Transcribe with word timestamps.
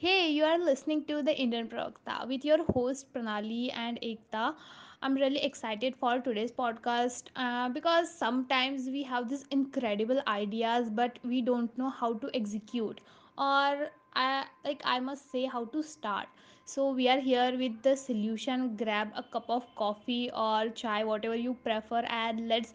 Hey, 0.00 0.30
you 0.30 0.44
are 0.44 0.58
listening 0.60 1.04
to 1.06 1.24
the 1.24 1.36
Indian 1.36 1.68
Prakta 1.68 2.24
with 2.28 2.44
your 2.44 2.58
host 2.66 3.12
Pranali 3.12 3.72
and 3.74 3.98
Ekta. 4.00 4.54
I'm 5.02 5.16
really 5.16 5.42
excited 5.42 5.96
for 5.96 6.20
today's 6.20 6.52
podcast 6.52 7.30
uh, 7.34 7.68
because 7.70 8.08
sometimes 8.08 8.86
we 8.86 9.02
have 9.02 9.28
these 9.28 9.44
incredible 9.50 10.22
ideas, 10.28 10.88
but 10.88 11.18
we 11.24 11.42
don't 11.42 11.76
know 11.76 11.90
how 11.90 12.12
to 12.14 12.30
execute, 12.32 13.00
or 13.36 13.88
I 14.14 14.44
like 14.64 14.80
I 14.84 15.00
must 15.00 15.32
say 15.32 15.46
how 15.46 15.64
to 15.64 15.82
start. 15.82 16.28
So 16.64 16.92
we 16.92 17.08
are 17.08 17.18
here 17.18 17.58
with 17.58 17.82
the 17.82 17.96
solution. 17.96 18.76
Grab 18.76 19.10
a 19.16 19.24
cup 19.32 19.50
of 19.50 19.66
coffee 19.74 20.30
or 20.32 20.68
chai, 20.68 21.02
whatever 21.02 21.34
you 21.34 21.54
prefer, 21.64 22.04
and 22.20 22.46
let's 22.46 22.72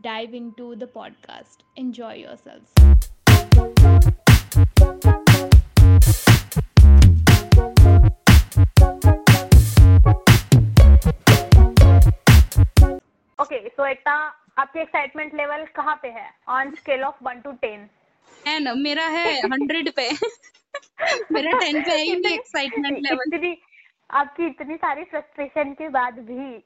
dive 0.00 0.32
into 0.32 0.76
the 0.76 0.86
podcast. 0.86 1.66
Enjoy 1.74 2.14
yourselves. 2.14 2.72
एकता 13.86 14.12
आपकी 14.58 14.80
excitement 14.80 15.34
level 15.34 15.64
कहाँ 15.64 15.98
पे 16.02 16.08
है? 16.08 16.30
On 16.48 16.74
scale 16.74 17.02
of 17.02 17.14
one 17.22 17.40
to 17.40 17.52
ten 17.52 17.88
है 18.46 18.60
ना 18.60 18.74
मेरा 18.74 19.06
है 19.06 19.40
hundred 19.40 19.92
पे. 19.92 20.10
मेरा 21.32 21.58
टेन 21.58 21.82
पे 21.82 21.90
है 21.90 22.02
ही 22.02 22.34
एक्साइटमेंट 22.34 22.98
लेवल 22.98 23.34
इतनी 23.34 23.56
आपकी 24.10 24.46
इतनी 24.46 24.76
सारी 24.76 25.04
फ्रस्ट्रेशन 25.04 25.72
के 25.72 25.88
बाद 25.88 26.14
भी 26.14 26.64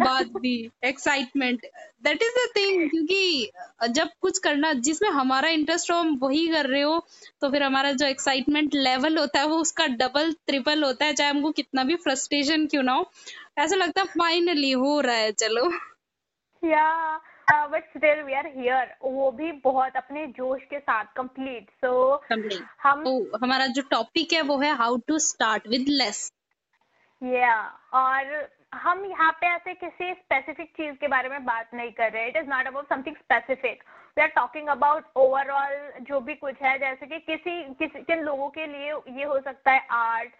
बात 0.00 0.26
भी 0.26 0.70
excitement 0.84 1.66
that 2.02 2.22
is 2.22 2.30
the 2.30 2.52
thing 2.56 2.90
क्योंकि 2.90 3.50
जब 3.88 4.08
कुछ 4.20 4.38
करना 4.38 4.72
जिसमें 4.72 5.10
हमारा 5.10 5.48
इंटरेस्ट 5.48 5.90
हो 5.90 5.96
हम 5.96 6.18
वही 6.22 6.48
कर 6.48 6.66
रहे 6.66 6.80
हो 6.80 7.06
तो 7.40 7.50
फिर 7.50 7.62
हमारा 7.62 7.92
जो 7.92 8.06
एक्साइटमेंट 8.06 8.70
लेवल 8.74 9.18
होता 9.18 9.40
है 9.40 9.46
वो 9.46 9.56
उसका 9.56 9.86
डबल 9.86 10.32
ट्रिपल 10.32 10.84
होता 10.84 11.04
है 11.04 11.12
चाहे 11.12 11.30
हमको 11.30 11.50
कितना 11.50 11.84
भी 11.84 11.94
फ्रस्ट्रेशन 11.94 12.66
क्यों 12.66 12.82
ना 12.82 12.92
हो. 12.92 13.10
ऐसा 13.58 13.76
लगता 13.76 14.00
है 14.00 14.06
फाइनली 14.06 14.70
हो 14.70 15.00
रहा 15.00 15.16
है 15.16 15.32
चलो. 15.32 15.93
या 16.64 17.16
but 17.70 17.84
still 17.86 18.22
we 18.22 18.34
are 18.34 18.46
here 18.56 18.94
वो 19.02 19.30
भी 19.32 19.50
बहुत 19.64 19.96
अपने 19.96 20.26
जोश 20.36 20.62
के 20.70 20.78
साथ 20.78 21.04
कंप्लीट 21.16 21.70
सो 21.84 21.92
हम 22.82 23.04
तो 23.04 23.36
हमारा 23.44 23.66
जो 23.76 23.82
टॉपिक 23.90 24.32
है 24.32 24.40
वो 24.42 24.58
है 24.60 24.74
how 24.76 24.96
to 25.08 25.18
start 25.26 25.68
with 25.68 25.88
less 25.88 26.30
या 27.22 27.56
और 27.94 28.48
हम 28.74 29.04
यहाँ 29.04 29.30
पे 29.40 29.46
ऐसे 29.46 29.74
किसी 29.74 30.12
स्पेसिफिक 30.12 30.70
चीज़ 30.76 30.94
के 31.00 31.08
बारे 31.08 31.28
में 31.28 31.44
बात 31.44 31.74
नहीं 31.74 31.90
कर 31.92 32.10
रहे. 32.12 32.26
It 32.28 32.36
is 32.36 32.46
not 32.46 32.66
about 32.66 32.88
something 32.88 33.16
specific 33.16 33.82
we 34.16 34.22
are 34.22 34.28
talking 34.36 34.68
about 34.68 35.04
overall 35.16 36.04
जो 36.08 36.20
भी 36.20 36.34
कुछ 36.34 36.62
है. 36.62 36.78
जैसे 36.78 37.06
कि 37.06 37.18
किसी 37.20 37.62
किसी 37.74 38.02
किन 38.02 38.22
लोगों 38.22 38.48
के 38.48 38.66
लिए 38.66 38.92
ये 39.18 39.24
हो 39.24 39.38
सकता 39.40 39.70
है 39.70 39.86
आर्ट 39.90 40.32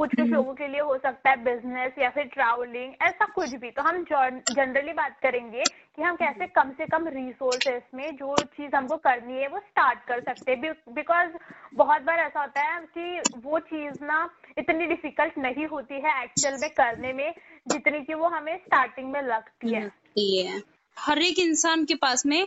कुछ 0.00 0.14
कुछ 0.16 0.30
लोगों 0.30 0.52
के 0.54 0.66
लिए 0.68 0.80
हो 0.80 0.96
सकता 0.98 1.30
है 1.30 1.36
बिज़नेस 1.44 1.98
या 1.98 2.08
फिर 2.10 2.24
ट्रैवलिंग 2.34 2.92
ऐसा 3.02 3.24
कुछ 3.34 3.54
भी। 3.60 3.70
तो 3.70 3.82
हम 3.82 4.04
जनरली 4.04 4.92
बात 4.92 5.18
करेंगे 5.22 5.66
कि 5.66 6.02
हम 6.02 6.16
कैसे 6.16 6.46
कम 6.46 6.70
से 6.70 6.86
कम 6.86 7.08
रिसोर्सेस 7.08 7.82
में 7.94 8.16
जो 8.16 8.42
चीज़ 8.56 8.76
हमको 8.76 8.96
करनी 8.96 9.40
है 9.40 9.48
वो 9.48 9.58
स्टार्ट 9.58 9.98
कर 10.08 10.20
सकते 10.20 10.52
हैं। 10.52 10.72
बिकॉज़ 10.94 11.36
बहुत 11.74 12.02
बार 12.02 12.18
ऐसा 12.18 12.40
होता 12.40 12.60
है 12.60 12.80
कि 12.98 13.38
वो 13.40 13.58
चीज़ 13.68 14.04
ना 14.04 14.18
इतनी 14.58 14.86
डिफ़िकल्ट 14.86 15.38
नहीं 15.38 15.66
होती 15.66 16.00
है 16.00 16.22
एक्चुअल 16.24 16.58
में 16.60 16.70
करने 16.70 17.12
में 17.12 17.32
जितनी 17.68 18.00
कि 18.00 18.14
वो 18.14 18.28
हमें 18.28 18.56
स्टार्टिंग 18.56 19.12
में 19.12 19.22
लगती 19.22 19.74
है। 19.74 19.90
है। 20.18 20.62
हर 20.96 21.18
एक 21.18 21.38
इंसान 21.38 21.84
के 21.84 21.94
पास 21.94 22.26
में 22.26 22.46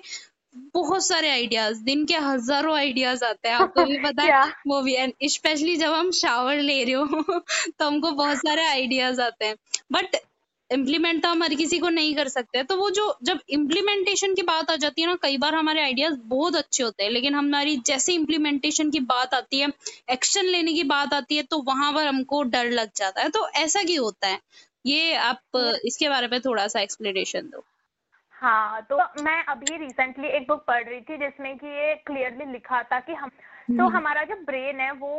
बहुत 0.56 1.06
सारे 1.08 1.30
आइडियाज़ 1.30 1.82
दिन 1.84 2.06
के 2.06 2.16
हज़ारों 2.16 2.76
आइडियाज़ 2.78 3.24
आते 3.26 3.50
हैं। 3.50 3.56
आपको 3.56 3.84
भी 3.86 3.98
पता 3.98 4.24
है. 4.24 4.30
वो 4.68 4.82
भी 4.82 4.94
एंड 4.96 5.14
स्पेशली 5.24 5.76
जब 5.76 5.94
हम 5.94 6.12
शावर 6.12 6.58
ले 6.58 6.84
रहे 6.84 6.94
हो 6.94 7.06
तो 7.80 7.86
हमको 7.86 8.12
बहुत 8.12 8.38
सारे 8.38 8.66
आइडियाज़ 8.68 9.22
आते 9.22 9.46
हैं। 9.46 9.56
बट 9.92 10.16
इम्प्लीमेंट 10.70 11.22
तो 11.24 11.30
हम 11.30 11.44
हर 11.44 11.54
किसी 11.56 11.80
को 11.80 11.90
नहीं 11.90 12.16
कर 12.16 12.28
सकते। 12.28 12.64
तो 12.64 12.76
वो 12.78 12.90
जो 12.90 13.18
जब 13.24 13.40
इम्प्लीमेंटेशन 13.50 14.34
की 14.36 14.42
बात 14.42 14.72
आ 14.72 14.76
जाती 14.76 15.02
है 15.02 15.08
ना 15.08 15.16
कई 15.22 15.38
बार 15.38 15.56
हमारे 15.56 15.82
आइडियाज़ 15.82 16.14
बहुत 16.26 16.56
अच्छे 16.56 16.84
होते 16.84 17.04
हैं 17.04 17.12
लेकिन 17.12 17.36
हमारी 17.36 17.76
जैसे 17.86 18.14
इम्प्लीमेंटेशन 18.14 18.90
की 18.92 19.00
बात 19.00 19.34
आती 19.34 19.60
है 19.60 19.72
एक्शन 20.12 20.46
लेने 20.46 20.74
की 20.74 20.84
बात 20.84 21.14
आती 21.14 21.36
है 21.36 21.44
तो 21.44 21.62
वहाँ 21.62 21.92
पर 21.94 22.08
हमको 22.08 22.44
डर 22.44 22.70
लग 22.72 22.90
जाता 22.96 23.22
है। 23.22 23.30
तो 23.30 23.48
ऐसा 23.50 23.84
क्यों 23.84 24.04
होता 24.06 24.28
है? 24.28 24.40
ये 24.86 25.14
आप 25.16 25.80
इसके 25.86 26.10
बारे 26.10 26.28
में 26.28 26.40
थोड़ा 26.42 26.68
सा 26.68 26.82
एक्सप्लेनेशन 26.82 27.42
दो। 27.42 27.64
हाँ 28.44 28.82
तो 28.82 28.98
मैं 29.18 29.44
अभी 29.46 29.78
रिसेंटली 29.78 30.28
एक 30.28 30.48
बुक 30.48 30.64
पढ़ 30.66 30.84
रही 30.84 31.02
थी 31.02 31.18
जिसमें 31.18 31.58
कि 31.58 31.68
ये 31.68 31.94
क्लियरली 32.08 32.46
लिखा 32.46 32.82
था 32.84 33.00
कि 33.00 33.14
हम 33.14 33.30
तो 33.78 33.88
हमारा 33.88 34.24
जो 34.24 34.36
ब्रेन 34.46 34.80
है 34.80 34.92
वो 34.94 35.14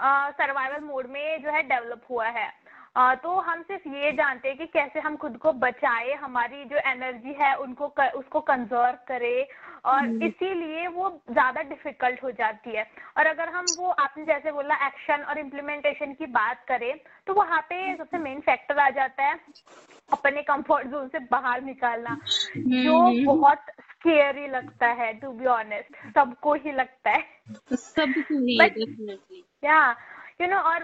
सर्वाइवल 0.00 0.80
मोड 0.80 1.06
में 1.06 1.42
जो 1.42 1.50
है 1.50 1.62
डेवलप 1.62 2.02
हुआ 2.10 2.26
है। 2.28 2.48
अ, 2.96 3.14
तो 3.14 3.38
हम 3.40 3.62
सिर्फ़ 3.62 3.88
ये 3.88 4.10
जानते 4.12 4.48
हैं 4.48 4.56
कि 4.58 4.66
कैसे 4.66 5.00
हम 5.00 5.16
खुद 5.16 5.36
को 5.36 5.52
बचाए 5.52 6.12
हमारी 6.14 6.64
जो 6.64 6.76
एनर्जी 6.90 7.32
है 7.40 7.54
उनको 7.56 7.88
कर, 7.88 8.08
उसको 8.10 8.40
कंजर्व 8.40 8.98
करे 9.08 9.48
और 9.84 10.06
इसीलिए 10.22 10.86
वो 10.88 11.08
ज़्यादा 11.30 11.62
डिफ़िकल्ट 11.62 12.22
हो 12.22 12.30
जाती 12.32 12.76
है। 12.76 12.86
और 13.18 13.26
अगर 13.26 13.48
हम 13.48 13.74
वो 13.78 13.88
आपने 13.90 14.24
जैसे 14.24 14.52
बोला 14.52 14.86
एक्शन 14.86 15.22
और 15.22 15.38
इम्प्लीमेंटेशन 15.38 16.12
की 16.12 16.26
बात 16.32 16.64
करें 16.68 16.94
तो 17.26 17.34
वहाँ 17.34 17.60
पे 17.62 17.96
सबसे 17.96 18.18
मेन 18.18 18.40
फैक्टर 18.40 18.78
आ 18.78 18.90
जाता 18.90 19.22
है 19.22 19.38
अपने 20.12 20.42
कंफर्ट 20.42 20.86
जोन 20.86 21.08
से 21.08 21.18
बाहर 21.18 21.62
निकालना 21.62 22.20
जो 22.56 23.24
बहुत 23.24 23.58
स्केरी 23.80 24.46
लगता 24.46 24.86
है 24.86 25.12
टू 25.14 25.30
बी 25.32 25.46
ऑनेस्ट 25.46 25.96
सबको 26.14 26.54
ही 26.54 26.72
लगता 26.72 27.10
है। 27.10 27.24
सबको 27.72 28.34
ही 28.34 29.44
या 29.64 29.96
यू 30.40 30.46
नो 30.46 30.56
और 30.56 30.82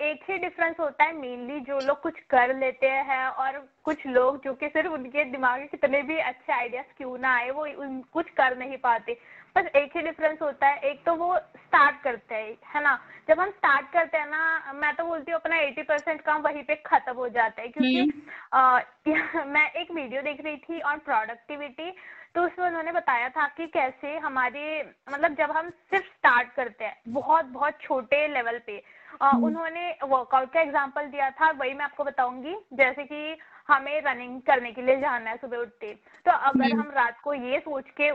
एक 0.00 0.30
ही 0.30 0.38
डिफरेंस 0.38 0.76
होता 0.80 1.04
है 1.04 1.12
मेनली 1.12 1.60
जो 1.60 1.80
लोग 1.80 2.00
कुछ 2.00 2.20
कर 2.20 2.56
लेते 2.56 2.86
हैं 2.86 3.26
और 3.28 3.68
कुछ 3.84 4.06
लोग 4.06 4.44
जो 4.44 4.54
कि 4.54 4.68
सिर्फ़ 4.68 4.92
उनके 4.92 5.24
दिमाग 5.24 5.60
में 5.60 5.68
कितने 5.68 6.02
भी 6.02 6.18
अच्छे 6.18 6.52
आइडियाज़ 6.52 6.86
क्यों 6.96 7.18
ना 7.18 7.34
आए 7.34 7.50
वो 7.50 7.66
उन, 7.66 8.00
कुछ 8.12 8.30
कर 8.30 8.56
नहीं 8.58 8.76
पाते। 8.76 9.18
बस 9.56 9.66
एक 9.76 9.96
ही 9.96 10.02
डिफरेंस 10.02 10.38
होता 10.42 10.66
है। 10.66 10.78
एक 10.80 11.04
तो 11.04 11.14
वो 11.14 11.36
स्टार्ट 11.38 12.02
करते 12.02 12.34
हैं 12.34 12.56
है 12.74 12.82
ना? 12.82 12.98
जब 13.28 13.40
हम 13.40 13.50
स्टार्ट 13.50 13.86
करते 13.92 14.18
हैं 14.18 14.26
ना 14.26 14.72
मैं 14.72 14.94
तो 14.96 15.04
बोलती 15.04 15.32
हूँ 15.32 15.40
अपना 15.40 15.56
एटी 15.56 15.82
परसेंट 15.82 16.20
काम 16.20 16.42
वही 16.42 16.62
पे 16.62 16.74
खत्म 16.86 17.12
हो 17.12 17.28
जाता 17.28 17.62
है 17.62 17.68
क्योंकि 17.68 18.22
आ, 18.52 18.80
मैं 19.46 19.70
एक 19.72 19.90
वीडियो 19.90 20.22
देख 20.22 20.44
रही 20.44 20.56
थी 20.56 20.80
ऑन 20.80 20.98
प्रोडक्टिविटी 20.98 21.90
तो 22.34 22.42
उसमें 22.42 22.66
उन्होंने 22.66 22.92
बताया 22.92 23.28
था 23.28 23.46
कि 23.48 23.66
कैसे 23.66 24.16
हमारे 24.18 24.92
मतलब 25.10 25.34
जब 25.34 25.50
हम 25.50 25.70
सिर्फ़ 25.70 26.04
स्टार्ट 26.04 26.52
करते 26.52 26.84
हैं 26.84 26.96
बहुत 27.08 27.44
बहुत 27.44 27.78
छोटे 27.80 28.26
लेवल 28.28 28.58
पे 28.66 28.82
उन्होंने 29.20 29.90
वर्कआउट 30.04 30.52
का 30.52 30.60
एग्ज़ाम्पल 30.60 31.06
दिया 31.08 31.30
था 31.32 31.50
वही 31.52 31.74
मैं 31.74 31.84
आपको 31.84 32.04
बताऊँगी। 32.04 32.54
जैसे 32.74 33.04
कि 33.04 33.36
हमें 33.68 34.00
रनिंग 34.02 34.40
करने 34.42 34.70
के 34.72 34.82
लिए 34.82 34.96
जाना 35.00 35.30
है 35.30 35.36
सुबह 35.36 35.56
उठते। 35.58 35.92
तो 36.26 36.30
अगर 36.50 36.72
हम 36.72 36.90
रात 36.96 37.20
को 37.24 37.34
ये 37.34 37.58
सोच 37.60 37.84
के 38.00 38.08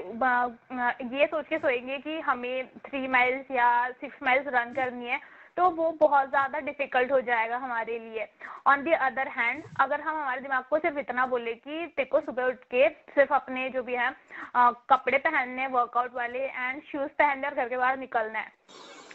ये 1.18 1.26
सोच 1.28 1.48
के 1.48 1.58
सोएँगे 1.58 1.98
कि 2.00 2.20
हमें 2.22 2.68
थ्री 2.86 3.08
माइल्स 3.08 3.52
या 3.52 3.70
सिक्स 3.92 4.24
माइल्स 4.24 4.48
रन 4.56 4.74
करनी 4.74 5.08
है 5.08 5.20
तो 5.58 5.70
वो 5.72 5.90
बहुत 6.02 6.30
ज़्यादा 6.30 6.60
डिफ़िकल्ट 6.62 7.12
हो 7.12 7.20
जाएगा 7.22 7.58
हमारे 7.58 7.98
लिए। 8.00 8.28
ऑन 8.68 8.84
दी 8.84 8.92
अदर 9.02 9.28
हैंड 9.30 9.64
अगर 9.82 10.02
हम 10.02 10.16
हमारे 10.16 10.42
दिमाग 10.42 10.64
को 10.70 10.78
सिर्फ़ 10.80 11.00
इतना 11.00 11.26
बोले 11.28 11.54
कि 11.56 11.86
तेको 11.98 12.20
सुबह 12.22 12.46
उठ 12.46 12.64
के 12.72 12.88
सिर्फ़ 13.16 13.34
अपने 13.34 13.70
जो 13.70 13.84
भी 13.84 13.96
है 13.96 14.10
अ, 14.56 14.72
कपड़े 14.90 15.18
पहनने 15.20 15.68
वर्कआउट 15.70 16.14
वाले 16.16 16.46
एंड 16.46 16.82
शूज़ 16.84 17.12
पहनने 17.14 17.48
और 17.48 17.56
घर 17.56 17.70
के 17.70 17.78
बाहर 17.78 17.98
निकलना 17.98 18.40
है 18.40 18.60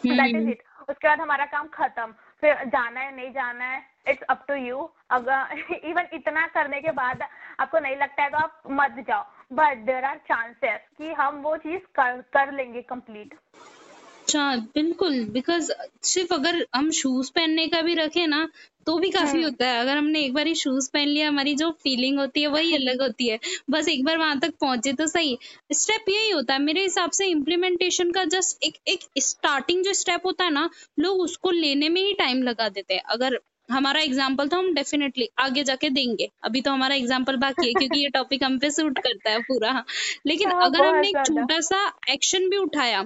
दैट 0.04 0.36
इज़ 0.36 0.48
इट 0.48 0.62
उसके 0.88 1.08
बाद 1.08 1.20
हमारा 1.20 1.44
काम 1.46 1.68
खत्म। 1.74 2.12
फिर 2.40 2.64
जाना 2.66 3.00
है 3.00 3.14
नहीं 3.16 3.30
जाना 3.32 3.64
है 3.64 3.82
इट्स 4.08 4.22
अप 4.22 4.44
टू 4.48 4.54
यू 4.54 4.90
अगर 5.10 5.62
इवन 5.84 6.06
इतना 6.12 6.46
करने 6.54 6.80
के 6.80 6.90
बाद 6.92 7.22
आपको 7.60 7.78
नहीं 7.78 7.96
लगता 7.96 8.22
है 8.22 8.30
तो 8.30 8.38
आप 8.38 8.62
मत 8.70 9.04
जाओ। 9.08 9.24
बट 9.52 9.78
देर 9.86 10.04
आर 10.04 10.16
चांसेस 10.28 10.80
कि 10.98 11.12
हम 11.12 11.40
वो 11.42 11.56
चीज़ 11.56 11.82
कर 11.94 12.20
कर 12.32 12.52
लेंगे 12.52 12.82
कंप्लीट 12.82 13.34
अच्छा 14.26 14.44
बिल्कुल 14.74 15.18
बिकॉज़ 15.32 15.70
सिर्फ़ 16.04 16.32
अगर 16.34 16.56
हम 16.74 16.90
शूज़ 16.92 17.30
पहनने 17.32 17.66
का 17.68 17.80
भी 17.82 17.94
रखे 17.94 18.26
ना 18.26 18.48
तो 18.86 18.96
भी 18.98 19.08
काफ़ी 19.10 19.42
होता 19.42 19.66
है। 19.68 19.78
अगर 19.80 19.96
हमने 19.96 20.20
एक 20.20 20.32
बार 20.34 20.46
ही 20.46 20.54
शूज़ 20.54 20.88
पहन 20.92 21.08
लिया 21.08 21.28
हमारी 21.28 21.54
जो 21.54 21.70
फीलिंग 21.82 22.18
होती 22.18 22.42
है 22.42 22.48
वही 22.48 22.74
अलग 22.76 23.02
होती 23.02 23.28
है। 23.28 23.38
बस 23.70 23.88
एक 23.88 24.04
बार 24.04 24.18
वहाँ 24.18 24.38
तक 24.40 24.54
पहुँचे 24.60 24.92
तो 24.92 25.06
सही। 25.06 25.38
स्टेप 25.74 26.08
यही 26.08 26.30
होता 26.30 26.54
है 26.54 26.60
मेरे 26.62 26.82
हिसाब 26.82 27.10
से 27.10 27.26
इम्प्लीमेंटेशन 27.28 28.10
का 28.12 28.24
जस्ट 28.34 28.64
एक 28.64 28.76
एक 28.88 29.04
स्टार्टिंग 29.20 29.84
जो 29.84 29.92
स्टेप 29.94 30.26
होता 30.26 30.44
है 30.44 30.50
ना 30.52 30.68
लोग 30.98 31.20
उसको 31.20 31.50
लेने 31.52 31.88
में 31.88 32.00
ही 32.02 32.12
टाइम 32.18 32.42
लगा 32.42 32.68
देते 32.70 32.94
हैं। 32.94 33.02
अगर 33.08 33.38
हमारा 33.70 34.00
एग्ज़ाम्पल 34.00 34.48
तो 34.48 34.56
हम 34.56 34.72
डेफिनेटली 34.74 35.28
आगे 35.40 35.62
जाके 35.64 35.88
देंगे। 35.90 36.28
अभी 36.44 36.60
तो 36.60 36.70
हमारा 36.70 36.94
एग्ज़ाम्पल 36.94 37.36
बाकी 37.38 37.66
है 37.66 37.72
क्योंकि 37.74 37.98
ये 37.98 38.08
टॉपिक 38.10 38.44
हम 38.44 38.58
पे 38.58 38.70
सूट 38.70 38.98
करता 38.98 39.30
है 39.30 39.38
पूरा। 39.42 39.84
लेकिन 40.26 40.50
हाँ, 40.50 40.64
अगर 40.64 40.84
हमने 40.84 41.08
एक 41.08 41.14
ज़्यादा। 41.14 41.40
छोटा 41.40 41.60
सा 41.62 41.86
एक्शन 42.10 42.48
भी 42.50 42.56
उठाया 42.58 43.02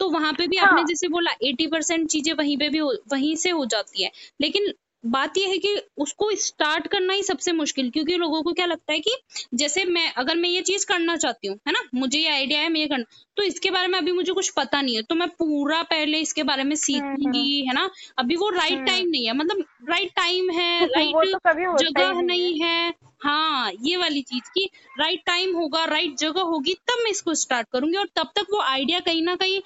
तो 0.00 0.08
वहाँ 0.10 0.32
पे 0.32 0.46
भी 0.46 0.56
हाँ। 0.56 0.68
आपने 0.68 0.84
जैसे 0.84 1.08
बोला 1.08 1.30
एटी 1.42 1.66
परसेंट 1.66 2.08
चीज़ें 2.08 2.32
वहीं 2.34 2.56
पे 2.58 2.68
भी 2.68 2.80
वहीं 2.80 3.36
से 3.36 3.50
हो 3.50 3.64
जाती 3.64 4.02
है। 4.04 4.10
लेकिन 4.40 4.72
बात 5.06 5.38
यह 5.38 5.48
है 5.48 5.58
कि 5.58 5.82
उसको 5.98 6.30
स्टार्ट 6.36 6.86
करना 6.86 7.12
ही 7.12 7.22
सबसे 7.22 7.52
मुश्किल 7.52 7.90
क्योंकि 7.90 8.16
लोगों 8.16 8.42
को 8.42 8.52
क्या 8.52 8.66
लगता 8.66 8.92
है 8.92 8.98
कि 8.98 9.10
जैसे 9.54 9.84
मैं 9.84 10.12
अगर 10.12 10.36
मैं 10.36 10.48
ये 10.48 10.60
चीज़ 10.60 10.86
करना 10.86 11.16
चाहती 11.16 11.48
हूँ 11.48 11.56
है 11.68 11.72
ना? 11.72 11.80
मुझे 11.94 12.18
ये 12.18 12.28
आइडिया 12.28 12.60
है 12.60 12.68
मैं 12.68 12.80
ये 12.80 12.86
करना 12.86 13.04
तो 13.36 13.42
इसके 13.42 13.70
बारे 13.70 13.86
में 13.86 13.98
अभी 13.98 14.12
मुझे 14.12 14.32
कुछ 14.32 14.50
पता 14.50 14.82
नहीं 14.82 14.96
है। 14.96 15.02
तो 15.02 15.14
मैं 15.14 15.28
पूरा 15.28 15.82
पहले 15.82 16.18
इसके 16.18 16.42
बारे 16.42 16.64
में 16.64 16.76
सीखूँगी 16.76 17.66
है 17.68 17.74
ना? 17.74 17.90
अभी 18.18 18.36
वो 18.36 18.48
राइट 18.50 18.86
टाइम 18.86 19.08
नहीं 19.08 19.26
है 19.26 19.36
मतलब 19.36 19.64
राइट 19.90 20.10
टाइम 20.16 20.50
है 20.50 20.86
राइट 20.96 21.36
तो 21.36 21.78
जगह 21.78 22.22
नहीं 22.22 22.60
है। 22.60 23.09
हाँ 23.20 23.70
ये 23.82 23.96
वाली 23.96 24.20
चीज़ 24.22 24.48
की 24.50 24.64
राइट 25.00 25.22
टाइम 25.26 25.54
होगा 25.56 25.84
राइट 25.84 26.16
जगह 26.18 26.42
होगी 26.42 26.74
तब 26.88 27.02
मैं 27.04 27.10
इसको 27.10 27.34
स्टार्ट 27.34 27.66
करूँगी 27.72 27.96
और 27.96 28.08
तब 28.16 28.30
तक 28.36 28.46
वो 28.52 28.60
आइडिया 28.62 29.00
कहीं 29.00 29.22
ना 29.22 29.34
कहीं 29.34 29.60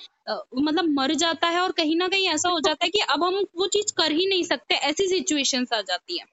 मतलब 0.58 0.88
मर 0.90 1.14
जाता 1.14 1.48
है 1.48 1.60
और 1.60 1.72
कहीं 1.72 1.96
ना 1.96 2.08
कहीं 2.08 2.28
ऐसा 2.28 2.48
हो 2.48 2.60
जाता 2.60 2.84
है 2.84 2.90
कि 2.90 3.00
अब 3.08 3.24
हम 3.24 3.34
वो 3.56 3.66
चीज़ 3.68 3.92
कर 3.96 4.12
ही 4.12 4.26
नहीं 4.26 4.42
सकते 4.44 4.74
ऐसी 4.74 5.06
सिचुएशंस 5.08 5.72
आ 5.72 5.80
जाती 5.80 6.18
है। 6.18 6.24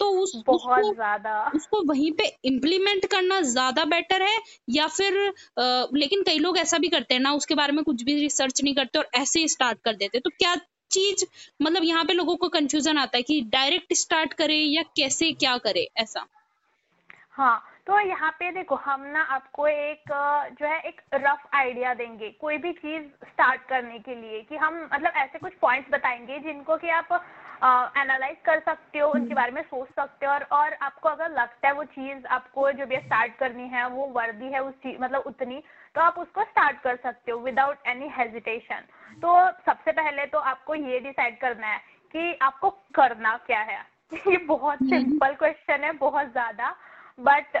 तो 0.00 0.08
उस 0.20 0.32
बहुत 0.46 0.94
ज़्यादा। 0.94 1.32
उसको 1.54 1.82
वहीं 1.88 2.10
पे 2.12 2.24
इम्प्लीमेंट 2.44 3.06
करना 3.06 3.40
ज़्यादा 3.40 3.84
बेटर 3.84 4.22
है 4.22 4.36
या 4.70 4.86
फिर 4.88 5.18
आ, 5.26 5.86
लेकिन 5.94 6.22
कई 6.22 6.38
लोग 6.38 6.58
ऐसा 6.58 6.78
भी 6.78 6.88
करते 6.88 7.14
हैं 7.14 7.20
ना 7.20 7.32
उसके 7.32 7.54
बारे 7.54 7.72
में 7.72 7.82
कुछ 7.84 8.02
भी 8.02 8.20
रिसर्च 8.20 8.62
नहीं 8.62 8.74
करते 8.74 8.98
और 8.98 9.08
ऐसे 9.14 9.40
ही 9.40 9.48
स्टार्ट 9.48 9.78
कर 9.84 9.96
देते 9.96 10.18
तो 10.20 10.30
क्या 10.30 10.54
चीज़ 10.90 11.24
मतलब 11.60 11.84
यहाँ 11.84 12.04
पे 12.04 12.12
लोगों 12.12 12.36
को 12.36 12.48
कंफ्यूजन 12.50 12.98
आता 12.98 13.16
है 13.16 13.22
कि 13.22 13.40
डायरेक्ट 13.52 13.94
स्टार्ट 13.94 14.32
करे 14.32 14.56
या 14.56 14.82
कैसे 14.96 15.30
क्या 15.34 15.56
करे 15.58 15.88
ऐसा? 15.96 16.26
हाँ 17.34 17.62
तो 17.86 17.98
यहाँ 18.00 18.30
पे 18.30 18.50
देखो 18.52 18.74
हम 18.74 19.04
ना 19.06 19.20
आपको 19.34 19.66
एक 19.68 20.10
जो 20.60 20.66
है 20.66 20.80
एक 20.80 21.00
रफ 21.14 21.48
आइडिया 21.54 21.94
देंगे 21.94 22.28
कोई 22.30 22.56
भी 22.58 22.72
चीज़ 22.72 23.04
स्टार्ट 23.26 23.62
करने 23.68 23.98
के 23.98 24.14
लिए 24.14 24.40
कि 24.42 24.56
हम 24.56 24.74
मतलब 24.92 25.12
ऐसे 25.16 25.38
कुछ 25.38 25.52
पॉइंट्स 25.54 25.90
बताएँगे 25.90 26.38
जिनको 26.38 26.76
कि 26.76 26.90
आप 26.90 27.12
एनालाइज 27.98 28.36
कर 28.44 28.60
सकते 28.60 28.98
हो 28.98 29.08
उनके 29.10 29.34
बारे 29.34 29.52
में 29.52 29.62
सोच 29.62 29.88
सकते 29.88 30.26
हो 30.26 30.32
और 30.32 30.42
और 30.52 30.72
आपको 30.82 31.08
अगर 31.08 31.30
लगता 31.30 31.68
है 31.68 31.74
वो 31.74 31.84
चीज़ 31.84 32.26
आपको 32.26 32.70
जो 32.72 32.86
भी 32.86 32.96
स्टार्ट 32.96 33.36
करनी 33.36 33.68
है 33.68 33.88
वो 33.88 34.06
वर्दी 34.06 34.52
है 34.52 34.62
उस 34.62 34.74
चीज़ 34.74 35.00
मतलब 35.00 35.22
उतनी 35.26 35.62
तो 35.94 36.00
आप 36.00 36.18
उसको 36.18 36.44
स्टार्ट 36.44 36.80
कर 36.80 36.96
सकते 36.96 37.32
हो 37.32 37.38
विदाउट 37.38 37.86
एनी 37.86 38.08
हेजिटेशन 38.08 38.86
तो 39.22 39.34
सबसे 39.66 39.92
पहले 39.92 40.26
तो 40.26 40.38
आपको 40.38 40.74
ये 40.74 41.00
डिसाइड 41.00 41.40
करना 41.40 41.66
है 41.66 41.80
कि 42.14 42.38
आपको 42.42 42.70
करना 42.94 43.36
क्या 43.36 43.60
है? 43.60 43.80
ये 44.28 44.36
बहुत 44.36 44.78
सिंपल 44.78 45.26
हम्म। 45.26 45.36
क्वेश्चन 45.36 45.84
है 45.84 45.92
बहुत 45.92 46.32
ज़्यादा। 46.32 46.74
बट 47.22 47.56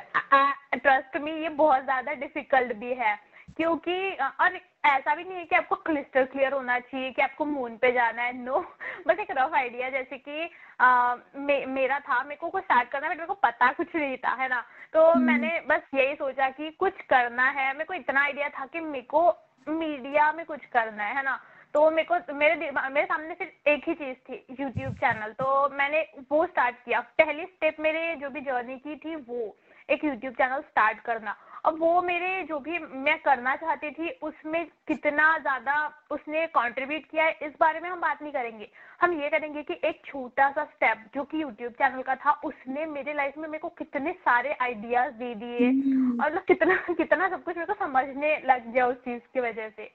ट्रस्ट 0.74 1.16
मी 1.16 1.32
ये 1.32 1.48
बहुत 1.48 1.84
ज़्यादा 1.84 2.12
डिफ़िकल्ट 2.12 2.72
भी 2.72 2.94
है। 2.94 3.32
क्योंकि 3.56 4.10
और 4.40 4.58
ऐसा 4.84 5.14
भी 5.14 5.24
नहीं 5.24 5.38
है 5.38 5.44
कि 5.44 5.56
आपको 5.56 5.76
क्लिस्टर 5.76 6.24
क्लियर 6.24 6.52
होना 6.52 6.78
चाहिए 6.78 7.10
कि 7.10 7.22
आपको 7.22 7.44
मून 7.44 7.76
पे 7.76 7.92
जाना 7.92 8.22
है। 8.22 8.32
नो 8.32 8.60
बस 9.06 9.18
एक 9.18 9.30
रफ 9.30 9.54
आइडिया 9.54 9.90
जैसे 9.90 10.18
कि 10.18 10.50
आ, 10.80 11.14
मे, 11.36 11.66
मेरा 11.66 11.98
था 12.00 12.22
मेरे 12.22 12.36
को 12.36 12.48
कुछ 12.48 12.64
स्टार्ट 12.64 12.88
करना 12.88 13.08
बट 13.08 13.16
मेरे 13.16 13.26
को 13.26 13.34
पता 13.34 13.72
कुछ 13.72 13.96
नहीं 13.96 14.16
था 14.16 14.34
है 14.34 14.48
ना? 14.48 14.60
तो 14.92 15.12
hmm. 15.12 15.22
मैंने 15.22 15.60
बस 15.68 15.82
यही 15.94 16.14
सोचा 16.14 16.48
कि 16.48 16.70
कुछ 16.70 16.92
करना 17.00 17.50
है। 17.50 17.72
मेरे 17.72 17.84
को 17.84 17.94
इतना 17.94 18.22
आइडिया 18.22 18.48
था 18.48 18.66
कि 18.66 18.80
मेरे 18.80 19.04
को 19.04 19.36
मीडिया 19.68 20.32
में 20.32 20.46
कुछ 20.46 20.64
करना 20.64 21.04
है 21.04 21.16
है 21.16 21.22
ना? 21.22 21.40
तो 21.74 21.90
मेरे 21.90 22.04
को 22.04 22.34
मेरे 22.34 22.70
मेरे 22.70 23.04
सामने 23.06 23.34
सिर्फ़ 23.34 23.68
एक 23.68 23.88
ही 23.88 23.94
चीज़ 23.94 24.16
थी 24.28 24.44
यूट्यूब 24.60 24.94
चैनल 24.96 25.32
तो 25.34 25.68
मैंने 25.76 26.00
वो 26.30 26.44
स्टार्ट 26.46 26.76
किया। 26.84 27.00
पहली 27.18 27.44
स्टेप 27.44 27.76
मेरे 27.80 28.14
जो 28.16 28.30
भी 28.30 28.40
जर्नी 28.42 28.76
की 28.78 28.96
थी 28.96 29.14
वो 29.18 29.54
एक 29.88 30.04
यूट्यूब 30.04 30.34
चैनल 30.34 30.60
स्टार्ट 30.62 31.00
करना। 31.00 31.36
अब 31.66 31.78
वो 31.80 32.02
मेरे 32.02 32.42
जो 32.42 32.58
भी 32.58 32.78
मैं 32.78 33.16
करना 33.22 33.54
चाहती 33.56 33.90
थी 33.90 34.08
उसमें 34.22 34.64
कितना 34.88 35.26
ज़्यादा 35.38 35.74
उसने 36.10 36.46
कंट्रीब्यूट 36.48 37.04
किया 37.10 37.24
है 37.24 37.38
इस 37.42 37.52
बारे 37.60 37.80
में 37.80 37.88
हम 37.88 38.00
बात 38.00 38.22
नहीं 38.22 38.32
करेंगे। 38.32 38.68
हम 39.00 39.12
ये 39.22 39.28
करेंगे 39.30 39.62
कि 39.62 39.78
एक 39.84 40.02
छोटा 40.06 40.50
सा 40.50 40.64
स्टेप 40.64 41.04
जो 41.14 41.24
कि 41.24 41.42
यूट्यूब 41.42 41.72
चैनल 41.72 42.02
का 42.02 42.14
था 42.16 42.32
उसने 42.44 42.86
मेरे 42.88 43.14
लाइफ 43.14 43.38
में 43.38 43.48
मेरे 43.48 43.58
को 43.58 43.68
कितने 43.78 44.12
सारे 44.20 44.52
आइडियाज़ 44.60 45.14
दे 45.14 45.34
दिए। 45.34 45.68
हम्म। 45.68 46.20
और 46.20 46.26
मतलब 46.26 46.44
कितना 46.44 46.76
कितना 46.92 47.28
सब 47.28 47.44
कुछ 47.44 47.56
मेरे 47.56 47.72
को 47.72 47.84
समझने 47.84 48.36
लग 48.46 48.72
गया 48.72 48.86
उस 48.86 48.96
चीज़ 48.98 49.22
की 49.34 49.40
वजह 49.40 49.68
से। 49.68 49.90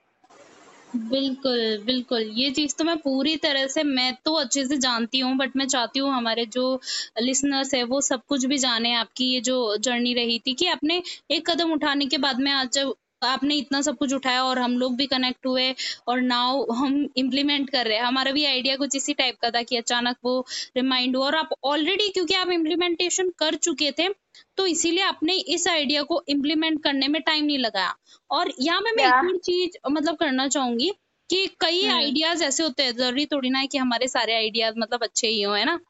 बिल्कुल 0.94 1.58
बिल्कुल। 1.84 2.22
ये 2.34 2.50
चीज़ 2.52 2.74
तो 2.76 2.84
मैं 2.84 2.96
पूरी 2.98 3.36
तरह 3.38 3.66
से, 3.68 3.82
मैं 3.84 4.12
तो 4.24 4.32
अच्छे 4.34 4.64
से 4.66 4.76
जानती 4.78 5.18
हूँ, 5.20 5.34
बट 5.36 5.56
मैं 5.56 5.66
चाहती 5.66 5.98
हूँ 6.00 6.12
हमारे 6.12 6.44
जो 6.48 6.80
लिसनर्स 7.20 7.74
है, 7.74 7.82
वो 7.84 8.00
सब 8.02 8.22
कुछ 8.28 8.44
भी 8.46 8.58
जाने 8.58 8.94
आपकी 8.96 9.24
ये 9.26 9.40
जो 9.42 9.76
जर्नी 9.78 10.14
रही 10.14 10.38
थी 10.46 10.54
कि 10.54 10.66
आपने 10.68 11.02
एक 11.30 11.50
कदम 11.50 11.72
उठाने 11.72 12.06
के 12.06 12.18
बाद 12.18 12.40
में 12.40 12.50
आज 12.52 12.68
जब 12.74 12.94
आपने 13.24 13.54
इतना 13.56 13.80
सब 13.82 13.96
कुछ 13.98 14.12
उठाया 14.14 14.42
और 14.44 14.58
हम 14.58 14.76
लोग 14.78 14.96
भी 14.96 15.06
कनेक्ट 15.06 15.46
हुए 15.46 15.74
और 16.08 16.20
नाउ 16.22 16.64
हम 16.74 16.94
इम्प्लीमेंट 17.16 17.70
कर 17.70 17.86
रहे 17.86 17.96
हैं। 17.96 18.04
हमारा 18.04 18.32
भी 18.32 18.44
आइडिया 18.46 18.76
कुछ 18.76 18.94
इसी 18.96 19.14
टाइप 19.14 19.36
का 19.42 19.50
था 19.50 19.62
कि 19.62 19.76
अचानक 19.76 20.16
वो 20.24 20.38
रिमाइंड 20.76 21.16
हुआ 21.16 21.24
और 21.26 21.34
आप 21.36 21.50
ऑलरेडी 21.64 22.08
क्योंकि 22.10 22.34
आप 22.34 22.50
इम्प्लीमेंटेशन 22.50 23.30
कर 23.38 23.54
चुके 23.58 23.90
थे 23.92 24.08
तो 24.56 24.66
इसीलिए 24.66 25.02
आपने 25.02 25.34
इस 25.34 25.68
आइडिया 25.68 26.02
को 26.02 26.22
इम्प्लीमेंट 26.28 26.82
करने 26.82 27.08
में 27.08 27.22
टाइम 27.22 27.44
नहीं 27.44 27.58
लगाया। 27.58 27.94
और 28.30 28.52
यहाँ 28.60 28.80
पे 28.80 28.92
मैं 28.92 29.06
एक 29.06 29.14
और 29.14 29.36
चीज़ 29.36 29.78
मतलब 29.90 30.16
करना 30.16 30.48
चाहूँगी 30.48 30.90
कि 31.30 31.46
कई 31.60 31.86
आइडियाज़ 31.86 32.38
हम्म। 32.38 32.48
ऐसे 32.48 32.62
होते 32.62 32.82
हैं 32.82 32.96
ज़रूरी 32.96 33.26
थोड़ी 33.26 33.50
ना 33.50 33.58
है 33.58 33.66
कि 33.66 33.78
हमारे 33.78 34.08
सारे 34.08 34.34
आइडियाज़ 34.34 34.74
मतलब 34.78 35.02
अच्छे 35.02 35.28
ही 35.28 35.42
हो 35.42 35.52
है 35.52 35.64
ना? 35.64 35.80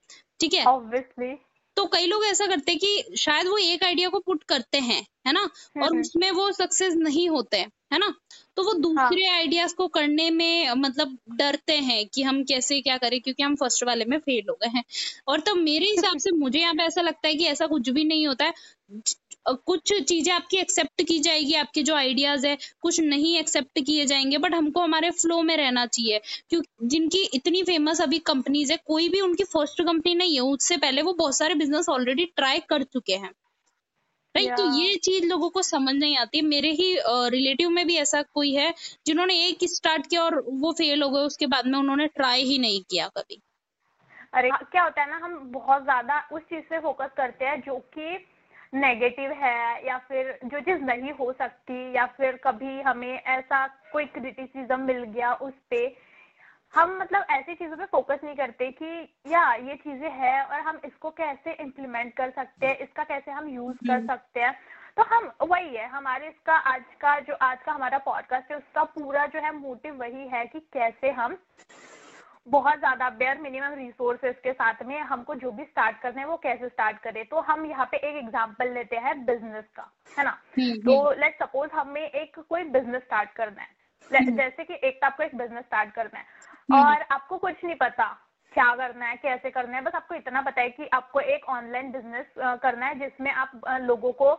ठीक 0.40 0.54
है? 0.54 0.64
ऑब्वियसली 0.64 1.34
तो 1.76 1.84
कई 1.86 2.06
लोग 2.06 2.24
ऐसा 2.24 2.46
करते 2.46 2.72
हैं 2.72 2.78
कि 2.80 3.16
शायद 3.16 3.46
वो 3.46 3.58
एक 3.58 3.84
आइडिया 3.84 4.08
को 4.08 4.18
पुट 4.18 4.44
करते 4.44 4.78
हैं 4.78 5.06
है 5.26 5.32
ना? 5.32 5.40
और 5.82 5.88
हम्म। 5.88 6.00
उसमें 6.00 6.30
वो 6.30 6.52
सक्सेस 6.52 6.94
नहीं 6.94 7.28
होते। 7.28 7.56
है 7.56 7.66
ना? 7.90 8.12
तो 8.56 8.62
वो 8.64 8.72
दूसरे 8.74 9.24
हाँ. 9.24 9.34
आइडियाज़ 9.34 9.74
को 9.74 9.86
करने 9.88 10.28
में 10.30 10.70
मतलब 10.76 11.16
डरते 11.32 11.72
हैं 11.80 12.04
कि 12.08 12.22
हम 12.22 12.42
कैसे 12.44 12.80
क्या 12.80 12.96
करें 12.98 13.20
क्योंकि 13.20 13.42
हम 13.42 13.54
फ़र्स्ट 13.56 13.84
वाले 13.84 14.04
में 14.04 14.18
फेल 14.18 14.44
हो 14.50 14.54
गए 14.54 14.68
हैं। 14.68 14.84
और 15.28 15.40
तो 15.40 15.54
मेरे 15.54 15.86
हिसाब 15.90 16.18
से 16.18 16.30
मुझे 16.30 16.58
यहाँ 16.60 16.74
पे 16.74 16.82
ऐसा 16.82 17.00
लगता 17.00 17.28
है 17.28 17.34
कि 17.34 17.44
ऐसा 17.46 17.66
कुछ 17.66 17.90
भी 17.90 18.04
नहीं 18.04 18.26
होता 18.26 18.44
है। 18.44 18.52
कुछ 19.66 19.92
चीज़ें 20.02 20.32
आपकी 20.34 20.56
एक्सेप्ट 20.56 21.02
की 21.02 21.18
जाएगी 21.18 21.54
आपके 21.54 21.82
जो 21.82 21.94
आइडियाज़ 21.94 22.46
है 22.46 22.56
कुछ 22.82 23.00
नहीं 23.00 23.36
एक्सेप्ट 23.36 23.78
किए 23.86 24.04
जाएँगे 24.06 24.38
बट 24.38 24.54
हमको 24.54 24.80
हमारे 24.80 25.10
फ्लो 25.12 25.40
में 25.42 25.56
रहना 25.56 25.86
चाहिए। 25.86 26.20
क्योंकि 26.50 26.86
जिनकी 26.88 27.22
इतनी 27.34 27.62
फ़ेमस 27.62 28.00
अभी 28.00 28.18
कंपनीज़ 28.26 28.72
है 28.72 28.78
कोई 28.86 29.08
भी 29.08 29.20
उनकी 29.20 29.44
फ़र्स्ट 29.44 29.82
कंपनी 29.82 30.14
नहीं 30.14 30.34
है 30.34 30.40
उससे 30.48 30.76
पहले 30.76 31.02
वो 31.02 31.12
बहुत 31.14 31.36
सारे 31.36 31.54
बिज़नेस 31.54 31.88
ऑलरेडी 31.88 32.24
ट्राई 32.36 32.58
कर 32.68 32.82
चुके 32.82 33.12
हैं। 33.14 33.30
राइट 34.38 34.56
तो 34.56 34.64
ये 34.64 34.94
चीज़ 35.04 35.24
लोगों 35.26 35.48
को 35.50 35.62
समझ 35.62 35.94
नहीं 35.94 36.16
आती। 36.18 36.40
मेरे 36.44 36.70
ही 36.72 36.92
रिलेटिव 37.30 37.70
में 37.70 37.86
भी 37.86 37.96
ऐसा 37.98 38.22
कोई 38.34 38.54
है 38.54 38.72
जिन्होंने 39.06 39.34
एक 39.46 39.64
स्टार्ट 39.70 40.06
किया 40.06 40.22
और 40.22 40.42
वो 40.56 40.72
फेल 40.72 41.02
हो 41.02 41.10
गए 41.10 41.20
उसके 41.22 41.46
बाद 41.46 41.66
में 41.66 41.78
उन्होंने 41.78 42.06
ट्राई 42.16 42.42
ही 42.42 42.58
नहीं 42.58 42.80
किया 42.90 43.08
कभी। 43.08 43.40
अरे 44.34 44.50
क्या 44.62 44.82
होता 44.82 45.02
है 45.02 45.10
ना 45.10 45.16
हम 45.16 45.38
बहुत 45.52 45.82
ज़्यादा 45.82 46.20
उस 46.32 46.42
चीज़ 46.42 46.64
पे 46.70 46.78
फोकस 46.80 47.10
करते 47.16 47.44
हैं 47.44 47.60
जो 47.60 47.76
कि 47.94 48.18
नेगेटिव 48.74 49.30
है 49.32 49.86
या 49.86 49.96
फिर 50.08 50.38
जो 50.44 50.60
चीज़ 50.60 50.82
नहीं 50.82 51.12
हो 51.12 51.32
सकती 51.32 51.94
या 51.94 52.04
फिर 52.16 52.36
कभी 52.44 52.80
हमें 52.80 53.12
ऐसा 53.12 53.66
कोई 53.92 54.04
क्रिटिसिज्म 54.16 54.80
मिल 54.80 55.02
गया 55.04 55.32
उस 55.42 55.52
पे 55.70 55.86
हम 56.74 56.96
मतलब 56.98 57.24
ऐसी 57.30 57.54
चीज़ों 57.54 57.76
पे 57.76 57.84
फोकस 57.86 58.20
नहीं 58.24 58.34
करते 58.36 58.70
कि 58.72 58.86
या 59.26 59.52
ये 59.56 59.74
चीज़ें 59.76 60.10
हैं 60.12 60.42
और 60.42 60.60
हम 60.60 60.80
इसको 60.84 61.10
कैसे 61.12 61.52
इम्प्लीमेंट 61.60 62.12
कर 62.16 62.30
सकते 62.30 62.66
हैं 62.66 62.78
इसका 62.78 63.04
कैसे 63.04 63.30
हम 63.30 63.48
यूज़ 63.48 63.76
कर 63.78 63.92
हम्म। 63.92 64.06
सकते 64.06 64.40
हैं 64.40 64.54
तो 64.96 65.02
हम 65.06 65.30
वही 65.42 65.76
है 65.76 65.88
हमारे 65.88 66.28
इसका 66.28 66.56
आज 66.68 66.82
का 67.00 67.18
जो 67.20 67.34
आज 67.42 67.58
का 67.62 67.72
हमारा 67.72 67.98
पॉडकास्ट 68.04 68.50
है 68.50 68.56
उसका 68.56 68.84
पूरा 68.90 69.26
जो 69.26 69.40
है 69.40 69.52
मोटिव 69.54 69.94
वही 69.94 70.26
है 70.28 70.44
कि 70.46 70.60
कैसे 70.72 71.10
हम 71.12 71.36
बहुत 72.48 72.78
ज़्यादा 72.78 73.08
बेयर 73.12 73.38
मिनिमम 73.38 73.74
रिसोर्सेज 73.74 74.36
के 74.42 74.52
साथ 74.52 74.82
में 74.86 74.98
हमको 75.02 75.34
जो 75.36 75.50
भी 75.50 75.64
स्टार्ट 75.64 75.98
करना 75.98 76.20
है 76.20 76.26
वो 76.26 76.36
कैसे 76.42 76.68
स्टार्ट 76.68 76.98
करें 76.98 77.24
तो 77.26 77.40
हम 77.42 77.66
यहाँ 77.66 77.86
पे 77.86 77.96
एक 77.98 78.16
एग्जांपल 78.16 78.72
लेते 78.74 78.96
हैं 78.98 79.14
बिज़नेस 79.24 79.64
का 79.76 79.90
है 80.10 80.24
ना 80.24 80.30
हम्म, 80.30 80.74
तो 80.76 81.10
लेट 81.12 81.22
हम्म। 81.32 81.46
सपोज़ 81.46 81.70
हमें 81.72 82.02
एक 82.02 82.38
कोई 82.40 82.64
बिज़नेस 82.70 83.02
स्टार्ट 83.02 83.32
करना 83.32 83.62
है 83.62 83.76
हम्म। 84.10 84.36
जैसे 84.36 84.64
कि 84.64 84.74
एक 84.82 85.00
तो 85.00 85.06
आपको 85.06 85.22
एक 85.22 85.36
बिज़नेस 85.36 85.64
स्टार्ट 85.64 85.94
करना 85.94 86.18
है 86.18 86.47
और 86.68 87.02
आपको 87.12 87.36
कुछ 87.38 87.64
नहीं 87.64 87.74
पता 87.74 88.06
क्या 88.52 88.74
करना 88.76 89.06
है 89.06 89.16
कैसे 89.16 89.50
करना 89.50 89.76
है 89.76 89.82
बस 89.82 89.94
आपको 89.94 90.14
इतना 90.14 90.40
पता 90.42 90.60
है 90.60 90.70
कि 90.70 90.86
आपको 90.86 91.20
एक 91.20 91.44
ऑनलाइन 91.48 91.90
बिज़नेस 91.92 92.26
करना 92.62 92.86
है 92.86 92.98
जिसमें 92.98 93.30
आप 93.32 93.60
लोगों 93.80 94.12
को 94.12 94.30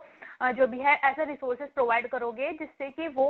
जो 0.52 0.66
भी 0.66 0.78
है 0.78 0.94
ऐसे 1.04 1.24
रिसोर्सेज 1.24 1.72
प्रोवाइड 1.72 2.08
करोगे 2.10 2.50
जिससे 2.52 2.90
कि 2.90 3.08
वो 3.08 3.28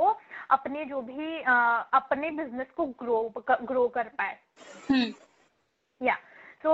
अपने 0.51 0.85
जो 0.85 1.01
भी 1.01 1.39
अपने 1.41 2.31
बिज़नेस 2.31 2.67
को 2.77 2.85
ग्रो 3.01 3.21
ग्रो 3.41 3.87
कर 3.87 4.09
पाए। 4.17 4.37
हम्म। 4.89 5.13
या 6.01 6.15
तो 6.63 6.73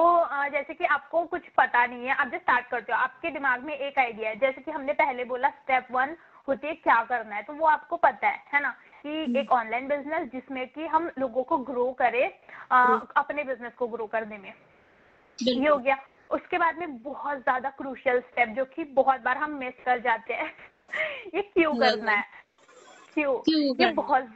जैसे 0.51 0.73
कि 0.73 0.85
आपको 0.85 1.23
कुछ 1.25 1.47
पता 1.57 1.85
नहीं 1.85 2.05
है 2.05 2.15
आप 2.15 2.27
जब 2.27 2.39
स्टार्ट 2.39 2.67
करते 2.67 2.93
हो। 2.93 2.99
आपके 2.99 3.29
दिमाग 3.31 3.63
में 3.63 3.73
एक 3.73 3.99
आइडिया 3.99 4.29
है 4.29 4.35
जैसे 4.35 4.61
कि 4.61 4.71
हमने 4.71 4.93
पहले 4.93 5.23
बोला 5.25 5.49
स्टेप 5.49 5.87
वन 5.91 6.15
होती 6.47 6.67
है 6.67 6.73
क्या 6.75 7.01
करना 7.03 7.35
है 7.35 7.43
तो 7.43 7.53
वो 7.53 7.65
आपको 7.67 7.97
पता 7.97 8.27
है 8.27 8.43
है 8.53 8.61
ना? 8.61 8.75
कि 9.07 9.23
हम्म। 9.23 9.37
एक 9.37 9.51
ऑनलाइन 9.51 9.87
बिज़नेस 9.87 10.29
जिसमें 10.31 10.67
कि 10.67 10.85
हम 10.85 11.11
लोगों 11.19 11.43
को 11.43 11.57
ग्रो 11.57 11.91
करें 11.91 12.29
अपने 13.17 13.43
बिज़नेस 13.43 13.73
को 13.73 13.87
ग्रो 13.87 14.05
करने 14.05 14.37
में। 14.37 14.53
ये 15.39 15.67
हो 15.69 15.77
गया। 15.77 15.97
उसके 16.31 16.57
बाद 16.57 16.77
में 16.77 16.97
बहुत 17.03 17.37
ज़्यादा 17.37 17.69
क्रूशियल 17.69 18.19
स्टेप 18.19 18.49
जो 18.49 18.65
कि 18.65 18.83
बहुत 18.83 19.21
बार 19.21 19.37
हम 19.37 19.51
मिस 19.51 19.73
कर 19.85 19.99
जाते 19.99 20.33
हैं। 20.33 20.53
ये 21.35 21.41
क्यों 21.41 21.73
करना 21.75 22.11
है? 22.11 22.23
क्यों? 23.13 23.35
ये 23.79 23.91
बहुत 23.91 24.35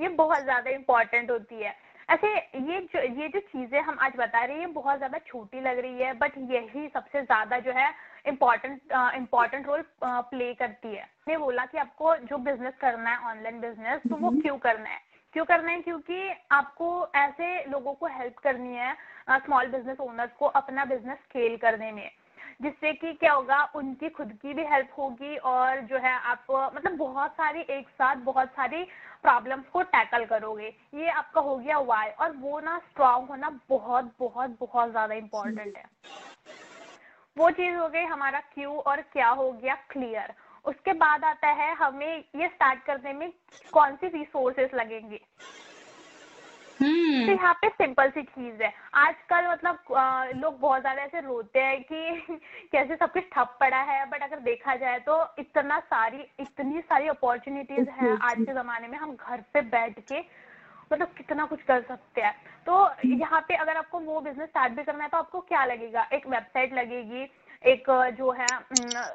ये 0.00 0.08
बहुत 0.08 0.42
ज़्यादा 0.42 0.70
इम्पोर्टेंट 0.70 1.30
होती 1.30 1.54
है। 1.54 1.74
ऐसे 2.08 2.28
ये 2.36 2.80
जो 2.92 3.00
ये 3.20 3.28
जो 3.28 3.40
चीज़ें 3.42 3.80
हम 3.80 3.98
आज 4.02 4.12
बता 4.18 4.44
रहे 4.44 4.58
हैं 4.58 4.72
बहुत 4.72 4.96
ज़्यादा 4.98 5.18
छोटी 5.26 5.60
लग 5.60 5.78
रही 5.78 6.02
है 6.02 6.12
बट 6.18 6.36
यही 6.50 6.88
सबसे 6.88 7.22
ज़्यादा 7.22 7.58
जो 7.58 7.72
है 7.72 7.88
इम्पोर्टेंट 8.26 8.92
इम्पोर्टेंट 9.16 9.66
रोल 9.66 9.84
प्ले 10.04 10.52
करती 10.54 10.94
है। 10.94 11.06
ने 11.28 11.36
बोला 11.38 11.64
कि 11.66 11.78
आपको 11.78 12.14
जो 12.18 12.38
बिज़नेस 12.40 12.74
करना 12.80 13.10
है 13.10 13.30
ऑनलाइन 13.30 13.60
बिज़नेस 13.60 14.00
तो 14.10 14.16
वो 14.16 14.30
क्यों 14.32 14.56
करना 14.58 14.88
है? 14.88 15.00
क्यों 15.34 15.44
करना 15.44 15.70
है? 15.70 15.80
क्योंकि 15.80 16.30
आपको 16.52 16.88
ऐसे 17.16 17.64
लोगों 17.70 17.94
को 17.94 18.06
हेल्प 18.08 18.38
करनी 18.38 18.74
है 18.76 18.94
स्मॉल 19.38 19.66
बिज़नेस 19.68 20.00
ओनर्स 20.00 20.32
को 20.38 20.46
अपना 20.54 20.84
बिज़नेस 20.84 21.18
स्केल 21.18 21.56
करने 21.56 21.90
में। 21.92 22.10
जिससे 22.62 22.92
कि 22.92 23.12
क्या 23.12 23.32
होगा, 23.32 23.62
उनकी 23.74 24.08
खुद 24.08 24.32
की 24.42 24.54
भी 24.54 24.64
हेल्प 24.64 24.90
होगी 24.98 25.36
और 25.36 25.80
जो 25.82 25.98
है 25.98 26.12
आप 26.12 26.46
मतलब 26.74 26.96
बहुत 26.96 27.30
सारी 27.32 27.60
एक 27.70 27.88
साथ 27.88 28.16
बहुत 28.24 28.48
सारी 28.50 28.82
प्रॉब्लम्स 29.22 29.68
को 29.68 29.82
टैकल 29.88 30.24
करोगे। 30.24 30.72
ये 30.94 31.08
आपका 31.10 31.40
हो 31.40 31.56
गया 31.56 31.78
वाई 31.80 32.08
और 32.10 32.36
वो 32.36 32.60
ना 32.60 32.78
स्ट्रांग 32.80 33.28
होना 33.28 33.50
बहुत 33.68 34.12
बहुत 34.20 34.56
बहुत 34.60 34.90
ज़्यादा 34.90 35.14
इम्पोर्टेंट 35.14 35.76
है। 35.76 35.84
वो 37.36 37.50
चीज़ 37.50 37.76
हो 37.76 37.88
गई 37.88 38.04
हमारा 38.04 38.40
क्यू 38.54 38.70
और 38.72 39.00
क्या 39.12 39.28
हो 39.30 39.50
गया 39.52 39.74
क्लियर 39.90 40.34
उसके 40.64 40.92
बाद 40.94 41.24
आता 41.24 41.48
है 41.52 41.74
हमें 41.74 42.16
ये 42.36 42.48
स्टार्ट 42.48 42.82
करने 42.84 43.12
में 43.12 43.32
कौन 43.72 43.96
सी 43.96 44.08
रिसोर्सेस 44.08 44.70
लगेंगे? 44.74 45.20
तो 46.74 47.32
यहाँ 47.32 47.52
पे 47.54 47.68
सिंपल 47.70 48.08
सी 48.10 48.22
चीज़ 48.22 48.62
है। 48.62 48.72
आजकल 48.94 49.48
मतलब 49.48 50.40
लोग 50.42 50.58
बहुत 50.60 50.80
ज़्यादा 50.80 51.02
ऐसे 51.02 51.20
रोते 51.20 51.60
हैं 51.60 51.82
कि 51.82 52.38
कैसे 52.72 52.96
सब 52.96 53.12
कुछ 53.12 53.24
ठप 53.34 53.56
पड़ा 53.60 53.80
है 53.82 54.04
बट 54.10 54.22
अगर 54.22 54.40
देखा 54.42 54.74
जाए 54.76 54.98
तो 55.00 55.22
इतना 55.38 55.78
सारी 55.84 56.24
इतनी 56.40 56.80
सारी 56.82 57.08
अपॉर्चुनिटीज़ 57.08 57.88
है 57.90 58.16
आज 58.22 58.36
के 58.38 58.52
जमाने 58.54 58.88
में 58.88 58.98
हम 58.98 59.14
घर 59.16 59.44
पे 59.54 59.60
बैठ 59.70 60.00
के 60.02 60.20
मतलब 60.92 61.08
कितना 61.16 61.44
कुछ 61.46 61.62
कर 61.62 61.82
सकते 61.82 62.20
हैं। 62.20 62.34
तो 62.66 62.74
यहाँ 63.06 63.40
पे 63.48 63.54
अगर 63.56 63.76
आपको 63.76 63.98
वो 64.00 64.20
बिज़नेस 64.20 64.48
स्टार्ट 64.48 64.72
भी 64.72 64.82
करना 64.84 65.04
है 65.04 65.10
तो 65.10 65.18
आपको 65.18 65.40
क्या 65.42 65.64
लगेगा? 65.64 66.08
एक 66.12 66.26
वेबसाइट 66.28 66.74
लगेगी 66.74 67.26
एक 67.64 67.84
जो 68.18 68.30
है 68.32 68.54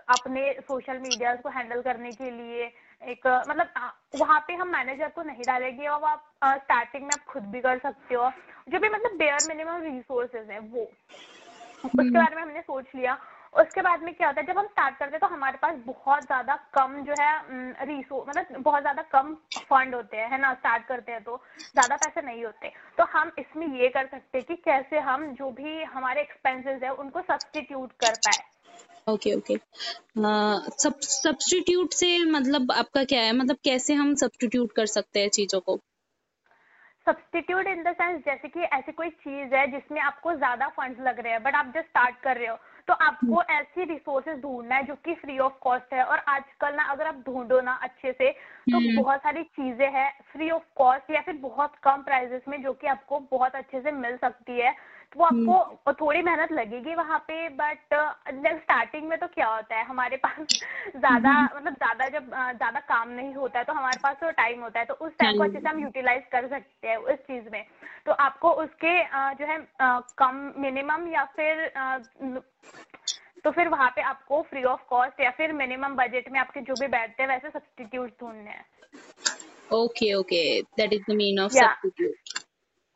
अपने 0.10 0.52
सोशल 0.68 1.00
मीडिया 1.00 1.34
को 1.36 1.50
हैंडल 1.50 1.82
करने 1.82 2.12
के 2.14 2.30
लिए 2.32 2.72
एक 3.02 3.28
मतलब 3.50 3.68
वहाँ 4.16 4.40
पे 4.48 4.54
हम 4.54 4.68
मैनेजर 4.68 5.10
को 5.10 5.24
नहीं 5.24 5.44
डालेंगे 5.44 5.88
और 5.88 6.04
आप 6.04 6.32
स्टार्टिंग 6.44 7.04
में 7.04 7.10
आप 7.14 7.26
खुद 7.26 7.44
भी 7.44 7.60
कर 7.62 7.78
सकते 7.78 8.16
हो 8.16 8.30
जो 8.70 8.80
भी 8.80 8.90
मतलब 8.90 9.18
बेयर 9.18 9.48
मिनिमम 9.48 9.84
रिसोर्सेज 9.84 10.50
है 10.50 10.60
वो 10.60 10.82
उसके 10.82 12.02
हम्म। 12.02 12.14
बारे 12.14 12.36
में 12.36 12.42
हमने 12.42 12.62
सोच 12.62 12.86
लिया 12.96 13.18
उसके 13.54 13.82
बाद 13.82 14.04
में 14.04 14.14
क्या 14.16 14.28
होता 14.28 14.42
है 14.42 14.48
जब 14.48 14.58
हम 14.58 14.68
स्टार्ट 14.68 14.98
करते 14.98 15.16
हैं 15.16 15.20
तो 15.20 15.28
हमारे 15.28 15.58
पास 15.62 15.76
बहुत 15.86 16.24
ज़्यादा 16.24 16.56
कम 16.74 16.96
जो 17.06 17.14
है 17.14 17.86
रिसोर्स 17.88 18.28
मतलब 18.30 18.62
बहुत 18.62 18.82
ज़्यादा 18.82 19.02
कम 19.12 19.34
फंड 19.70 19.96
होते 19.96 20.18
हैं 20.18 20.30
है 20.32 20.40
ना 20.42 20.54
स्टार्ट 20.54 20.86
करते 20.88 21.12
हैं 21.12 21.24
तो 21.24 21.36
ज़्यादा 21.60 21.96
पैसे 21.96 22.22
नहीं 22.22 22.44
होते। 22.46 22.72
तो 22.98 23.04
हम 23.14 23.32
इसमें 23.40 23.68
ये 23.80 23.90
कर 23.90 24.06
सकते 24.08 24.38
हैं 24.38 24.46
कि 24.48 24.56
कैसे 24.66 25.00
हम 25.02 25.28
जो 25.34 25.50
भी 25.52 25.84
हमारे 25.86 26.22
एक्सपेंसेस 26.22 26.82
है 26.84 26.90
उनको 26.96 27.22
सब्सटीट्यूट 27.24 27.92
कर 28.00 28.16
पाए। 28.26 28.44
ओके 29.08 29.34
ओके 29.36 29.56
सब 30.78 31.00
सब्सटीट्यूट 31.02 31.94
से 31.94 32.18
मतलब 32.32 32.72
आपका 32.72 33.04
क्या 33.04 33.22
है? 33.22 33.32
मतलब 33.34 33.58
कैसे 33.66 33.94
हम 33.96 34.14
सब्सटीट्यूट 34.16 34.72
कर 34.76 34.86
सकते 34.88 35.20
हैं 35.20 35.30
चीज़ों 35.32 35.60
को? 35.60 35.80
सब्सटीट्यूट 37.08 37.68
इन 37.68 37.84
द 37.84 37.94
सेंस 37.94 38.22
जैसे 38.26 38.48
कि 38.48 38.60
ऐसी 38.62 38.92
कोई 38.92 39.10
चीज़ 39.10 39.54
है 39.56 39.66
जिसमें 39.72 40.00
आपको 40.02 40.34
ज़्यादा 40.36 40.68
फंड्स 40.70 41.00
लग 41.02 41.20
रहे 41.20 41.34
हैं 41.34 41.44
बट 41.44 41.56
आप 41.56 41.72
जस्ट 41.76 41.88
स्टार्ट 41.88 42.20
कर 42.24 42.38
रहे 42.38 42.48
हो 42.48 42.58
तो 42.90 42.94
आपको 42.96 43.36
हम्म। 43.36 43.54
ऐसी 43.54 43.84
रिसोर्सेज 43.84 44.40
ढूंढना 44.42 44.76
है 44.76 44.84
जो 44.84 44.94
कि 44.96 45.14
फ्री 45.16 45.38
ऑफ़ 45.40 45.58
कॉस्ट 45.62 45.94
है 45.94 46.04
और 46.04 46.20
आजकल 46.28 46.74
ना 46.76 46.84
अगर 46.84 47.08
आप 47.08 47.16
ढूंढो 47.26 47.60
ना 47.62 47.74
अच्छे 47.84 48.12
से 48.12 48.32
तो 48.32 48.78
हम्म। 48.78 48.96
बहुत 48.96 49.20
सारी 49.20 49.44
चीज़ें 49.44 49.90
हैं 49.92 50.10
फ्री 50.32 50.50
ऑफ़ 50.50 50.64
कॉस्ट 50.76 51.12
या 51.12 51.22
फिर 51.22 51.36
बहुत 51.36 51.76
कम 51.84 52.02
प्राइजेस 52.02 52.48
में 52.48 52.62
जो 52.64 52.74
कि 52.74 52.88
आपको 52.88 53.20
बहुत 53.32 53.56
अच्छे 53.56 53.82
से 53.82 53.92
मिल 53.92 54.18
सकती 54.18 54.60
है 54.60 54.74
तो 55.16 55.24
आपको 55.24 55.54
हम्म। 55.54 55.94
थोड़ी 55.94 56.22
मेहनत 56.22 56.52
लगेगी 56.52 56.96
वहाँ 56.96 57.18
पे 57.20 57.48
बट 57.50 57.94
स्टार्टिंग 58.58 59.08
में 59.10 59.18
तो 59.20 59.28
क्या 59.28 59.48
होता 59.48 59.76
है 59.76 59.86
हमारे 59.86 60.18
पास 60.18 60.40
ज़्यादा 60.96 61.30
हम्म। 61.30 61.58
मतलब 61.58 61.74
ज़्यादा 61.74 62.08
जब 62.10 62.30
ज़्यादा 62.30 62.80
काम 62.80 63.10
नहीं 63.10 63.34
होता 63.34 63.60
है 63.60 63.66
तो 63.66 63.74
हमारे 63.74 64.00
पास 64.04 64.18
तो 64.22 64.32
टाइम 64.32 64.62
होता 64.62 64.80
है 64.80 64.86
तो 64.86 64.94
उस 64.94 65.12
टाइम 65.20 65.38
को 65.38 65.44
अच्छे 65.44 65.60
से 65.60 65.70
हम 65.70 65.80
यूटिलाइज 65.80 66.24
कर 66.32 66.48
सकते 66.48 66.88
हैं 66.88 66.98
उस 66.98 67.20
चीज़ 67.28 67.50
में। 67.52 67.66
तो 68.06 68.12
आपको 68.12 68.52
उसके 68.64 68.94
जो 69.36 69.46
है 69.46 69.58
कम 70.18 70.54
मिनिमम 70.58 71.08
या 71.08 71.24
फिर 71.36 71.68
तो 73.44 73.52
फिर 73.52 73.68
वहाँ 73.68 73.90
पे 73.90 74.02
आपको 74.02 74.42
फ्री 74.42 74.64
ऑफ़ 74.64 74.82
कॉस्ट 74.90 75.20
या 75.22 75.30
फिर 75.32 75.54
मिनिमम 75.54 75.96
बजट 75.96 76.32
में 76.32 76.40
आपके 76.40 76.62
जो 76.62 76.76
भी 76.76 76.88
बैठते 76.88 77.24
हैं 77.24 77.30
वैसे 77.30 77.50
सब्सटीट्यूट 77.50 78.10
ढूँढने 78.22 78.50
हैं। 78.50 78.66
Okay 79.74 80.14
okay 80.14 80.42
that 80.62 80.94
is 80.94 81.12
the 81.12 81.16
mean 81.16 81.40
of 81.40 81.52
substitute 81.52 82.29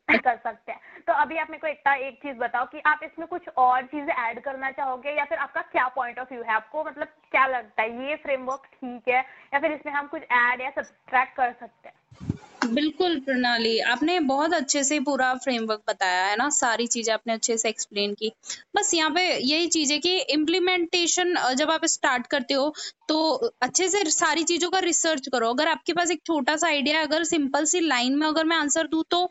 कर 0.07 0.35
सकते 0.37 0.71
हैं। 0.71 0.79
तो 1.07 1.13
अभी 1.13 1.37
आप 1.37 1.47
मेरे 1.49 1.59
को 1.59 1.67
एक 1.67 2.01
एक 2.03 2.17
चीज़ 2.17 2.37
बताओ 2.37 2.65
कि 2.65 2.81
आप 2.85 2.99
इसमें 3.03 3.27
कुछ 3.27 3.47
और 3.57 3.85
चीज़ें 3.85 4.13
ऐड 4.15 4.41
करना 4.43 4.71
चाहोगे 4.71 5.15
या 5.17 5.25
फिर 5.25 5.37
आपका 5.39 5.61
क्या 5.71 5.87
पॉइंट 5.95 6.19
ऑफ़ 6.19 6.33
व्यू 6.33 6.41
है? 6.43 6.53
आपको 6.53 6.83
मतलब 6.83 7.07
क्या 7.31 7.45
लगता 7.47 7.81
है? 7.81 8.09
ये 8.09 8.15
फ्रेमवर्क 8.17 8.65
ठीक 8.73 9.07
है 9.09 9.19
या 9.53 9.59
फिर 9.59 9.71
इसमें 9.71 9.93
हम 9.93 10.07
कुछ 10.07 10.21
ऐड 10.21 10.61
या 10.61 10.69
सब्सट्रैक्ट 10.71 11.35
कर 11.37 11.51
सकते 11.51 11.87
हैं? 11.87 11.95
बिल्कुल 12.65 13.19
प्रणाली, 13.19 13.79
आपने 13.81 14.19
बहुत 14.21 14.53
अच्छे 14.53 14.83
से 14.83 14.99
पूरा 14.99 15.33
फ्रेमवर्क 15.35 15.81
बताया 15.87 16.25
है 16.25 16.35
ना, 16.37 16.49
सारी 16.51 16.85
चीज़ें 16.87 17.13
आपने 17.13 17.33
अच्छे 17.33 17.57
से 17.57 17.69
एक्सप्लेन 17.69 18.13
की। 18.13 18.31
बस 18.75 18.93
यहाँ 18.93 19.09
पे 19.11 19.23
यही 19.25 19.67
चीज़ 19.67 19.91
है 19.93 19.97
कि 19.99 20.15
इम्प्लीमेंटेशन 20.33 21.35
जब 21.55 21.71
आप 21.71 21.85
स्टार्ट 21.87 22.27
करते 22.27 22.53
हो 22.53 22.73
तो 23.09 23.17
अच्छे 23.61 23.87
से 23.89 24.03
सारी 24.11 24.43
चीज़ों 24.43 24.69
का 24.69 24.79
रिसर्च 24.81 25.27
करो। 25.27 25.49
अगर 25.49 25.67
आपके 25.67 25.93
पास 25.93 26.11
एक 26.11 26.21
छोटा 26.25 26.55
सा 26.55 26.67
आइडिया 26.67 27.01
अगर 27.01 27.23
सिंपल 27.25 27.65
सी 27.65 27.79
लाइन 27.79 28.17
में 28.17 28.27
अगर 28.27 28.45
मैं 28.45 28.57
आंसर 28.57 28.87
दू 28.87 29.01
तो 29.11 29.25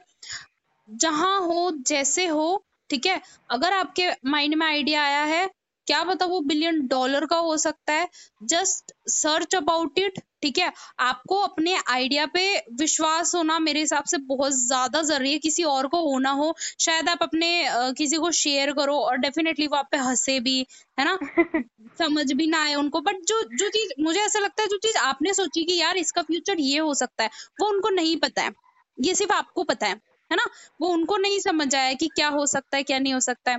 जहाँ 0.92 1.38
हो 1.40 1.70
जैसे 1.86 2.26
हो 2.26 2.64
ठीक 2.90 3.06
है? 3.06 3.20
अगर 3.50 3.72
आपके 3.72 4.10
माइंड 4.26 4.54
में 4.54 4.66
आइडिया 4.66 5.02
आया 5.02 5.22
है 5.24 5.48
क्या 5.86 6.02
पता 6.04 6.26
वो 6.26 6.40
बिलियन 6.40 6.86
डॉलर 6.86 7.26
का 7.26 7.36
हो 7.36 7.56
सकता 7.56 7.92
है? 7.92 8.08
जस्ट 8.42 8.92
सर्च 9.08 9.54
अबाउट 9.54 9.98
इट 9.98 10.18
ठीक 10.42 10.58
है? 10.58 10.72
आपको 11.00 11.36
अपने 11.40 11.76
आइडिया 11.90 12.26
पे 12.26 12.44
विश्वास 12.72 13.34
होना 13.34 13.58
मेरे 13.58 13.80
हिसाब 13.80 14.04
से 14.04 14.18
बहुत 14.18 14.52
ज़्यादा 14.52 15.02
ज़रूरी 15.02 15.32
है। 15.32 15.38
किसी 15.38 15.62
और 15.62 15.86
को 15.86 16.00
होना 16.10 16.30
हो 16.30 16.54
शायद 16.80 17.08
आप 17.08 17.22
अपने 17.22 17.68
uh, 17.68 17.94
किसी 17.96 18.16
को 18.16 18.30
शेयर 18.30 18.72
करो 18.72 18.96
और 18.98 19.16
डेफिनेटली 19.16 19.66
वो 19.66 19.76
आप 19.76 19.88
पे 19.90 19.96
हंसे 19.96 20.40
भी 20.40 20.66
है 20.98 21.04
ना? 21.04 21.18
समझ 21.98 22.32
भी 22.32 22.46
ना 22.46 22.62
आए 22.62 22.74
उनको। 22.74 23.00
बट 23.00 23.16
जो 23.28 23.42
जो 23.56 23.68
चीज़ 23.68 23.92
मुझे 24.02 24.20
ऐसा 24.20 24.38
लगता 24.38 24.62
है 24.62 24.68
जो 24.68 24.76
चीज़ 24.78 24.96
आपने 24.98 25.34
सोची 25.34 25.64
कि 25.64 25.76
यार 25.80 25.96
इसका 25.96 26.22
फ्यूचर 26.22 26.60
ये 26.60 26.78
हो 26.78 26.94
सकता 26.94 27.24
है 27.24 27.30
वो 27.60 27.68
उनको 27.68 27.90
नहीं 27.90 28.16
पता 28.16 28.42
है। 28.42 28.52
ये 28.98 29.14
सिर्फ़ 29.14 29.32
आपको 29.32 29.62
पता 29.64 29.86
है। 29.86 30.00
है 30.32 30.36
ना? 30.36 30.48
वो 30.80 30.88
उनको 30.88 31.16
नहीं 31.18 31.38
समझ 31.40 31.74
आया 31.74 31.92
कि 31.94 32.08
क्या 32.16 32.28
हो 32.30 32.46
सकता 32.46 32.76
है, 32.76 32.82
क्या 32.82 32.98
नहीं 32.98 33.14
हो 33.14 33.20
सकता 33.20 33.50
है। 33.52 33.58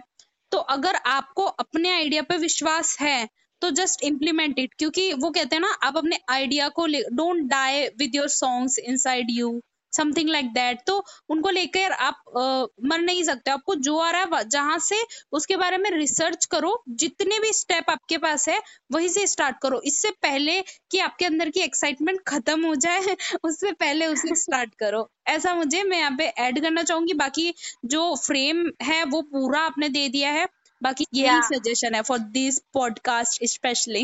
तो 0.52 0.58
अगर 0.72 0.96
आपको 1.08 1.44
अपने 1.44 1.92
आइडिया 1.92 2.22
पे 2.22 2.38
विश्वास 2.38 2.98
है 3.02 3.28
तो 3.62 3.70
जस्ट 3.72 4.04
इम्प्लीमेंट 4.04 4.60
इट 4.60 4.74
क्योंकि 4.74 5.12
वो 5.14 5.30
कहते 5.32 5.56
हैं 5.56 5.62
ना, 5.62 5.72
आप 5.84 5.98
अपने 5.98 6.20
आइडिया 6.30 6.68
को 6.70 6.86
don't 6.88 7.44
die 7.50 7.88
with 8.00 8.16
your 8.16 8.28
songs 8.30 8.78
inside 8.80 9.28
you 9.30 9.60
something 9.96 10.30
like 10.30 10.46
that 10.54 10.80
तो 10.88 11.04
उनको 11.30 11.50
लेकर 11.50 11.92
आप 11.92 12.24
uh, 12.38 12.88
मर 12.90 13.00
नहीं 13.00 13.24
सकते। 13.24 13.52
आपको 13.52 13.76
जो 13.76 13.98
आ 13.98 14.10
रहा 14.12 14.38
है 14.38 14.50
जहाँ 14.50 14.78
से 14.80 14.96
उसके 15.32 15.56
बारे 15.56 15.78
में 15.78 15.90
रिसर्च 15.92 16.46
करो 16.46 16.84
जितने 16.90 17.40
भी 17.40 17.54
स्टेप 17.54 17.90
आपके 17.90 18.18
पास 18.18 18.50
है 18.50 18.62
वहीं 18.92 19.08
से 19.08 19.28
स्टार्ट 19.28 19.58
करो। 19.62 19.82
इससे 19.86 20.10
पहले 20.22 20.62
कि 20.92 21.00
आपके 21.00 21.26
अंदर 21.26 21.50
की 21.50 21.60
एक्साइटमेंट 21.60 22.22
खत्म 22.28 22.66
हो 22.66 22.76
जाए 22.76 23.00
उससे 23.44 23.72
पहले 23.72 24.08
उसे 24.08 24.36
स्टार्ट 24.36 24.76
करो। 24.76 25.10
ऐसा 25.28 25.54
मुझे 25.56 25.84
मैं 25.84 25.98
यहाँ 25.98 26.16
पे 26.18 26.24
ऐड 26.24 26.62
करना 26.62 26.84
चाहूँगी। 26.84 27.14
बाकी 27.14 27.54
जो 27.86 28.16
फ्रेम 28.16 28.66
है 28.82 29.04
वो 29.04 29.22
पूरा 29.22 29.60
आपने 29.60 29.90
दे 29.90 30.08
दिया 30.10 30.32
है। 30.32 30.48
बाकी 30.82 31.06
यही 31.14 31.42
सजेशन 31.44 31.96
है 31.96 32.02
फॉर 32.02 32.20
दिस 32.20 32.60
पॉडकास्ट 32.74 33.46
स्पेशली 33.46 34.04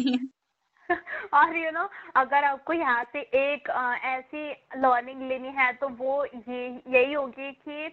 और 1.34 1.56
यू 1.58 1.64
you 1.64 1.74
नो 1.74 1.80
know, 1.80 1.90
अगर 2.16 2.44
आपको 2.44 2.74
यहाँ 2.74 3.04
से 3.14 3.20
एक 3.20 3.70
आ, 3.70 3.94
ऐसी 3.96 4.52
लर्निंग 4.78 5.22
लेनी 5.30 5.54
है 5.58 5.72
तो 5.74 5.90
वो 5.90 6.26
ये 6.26 6.68
यही 6.88 7.14
होगी 7.14 7.52
कि 7.52 7.86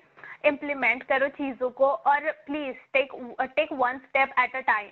इम्प्लीमेंट 0.48 1.02
करो 1.02 1.28
चीज़ों 1.28 1.70
को 1.70 1.86
और 1.86 2.30
please 2.46 2.76
take 2.92 3.12
take 3.56 3.72
one 3.72 3.98
step 3.98 4.34
at 4.38 4.56
a 4.56 4.60
time 4.60 4.90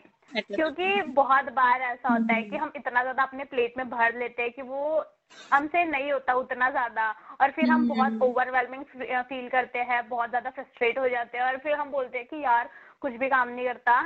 क्योंकि 0.54 1.02
बहुत 1.12 1.44
बार 1.52 1.80
ऐसा 1.82 2.08
होता 2.08 2.34
है 2.34 2.42
कि 2.42 2.56
हम 2.56 2.72
इतना 2.76 3.02
ज़्यादा 3.02 3.22
अपने 3.22 3.44
प्लेट 3.44 3.74
में 3.76 3.88
भर 3.90 4.18
लेते 4.18 4.42
हैं 4.42 4.52
कि 4.52 4.62
वो 4.62 5.04
हमसे 5.52 5.84
नहीं 5.84 6.12
होता 6.12 6.34
उतना 6.34 6.70
ज़्यादा 6.70 7.10
और 7.40 7.50
फिर 7.50 7.70
हम 7.70 7.88
बहुत 7.88 8.18
ओवरवेलमिंग 8.22 8.84
फील 9.22 9.48
करते 9.48 9.78
हैं 9.78 10.08
बहुत 10.08 10.28
ज़्यादा 10.28 10.50
फ्रस्ट्रेट 10.50 10.98
हो 10.98 11.08
जाते 11.08 11.38
हैं 11.38 11.44
और 11.44 11.58
फिर 11.58 11.74
हम 11.74 11.90
बोलते 11.90 12.18
हैं 12.18 12.26
कि 12.26 12.42
यार 12.44 12.68
कुछ 13.00 13.12
भी 13.12 13.28
काम 13.28 13.48
नहीं 13.48 13.66
करता। 13.66 14.00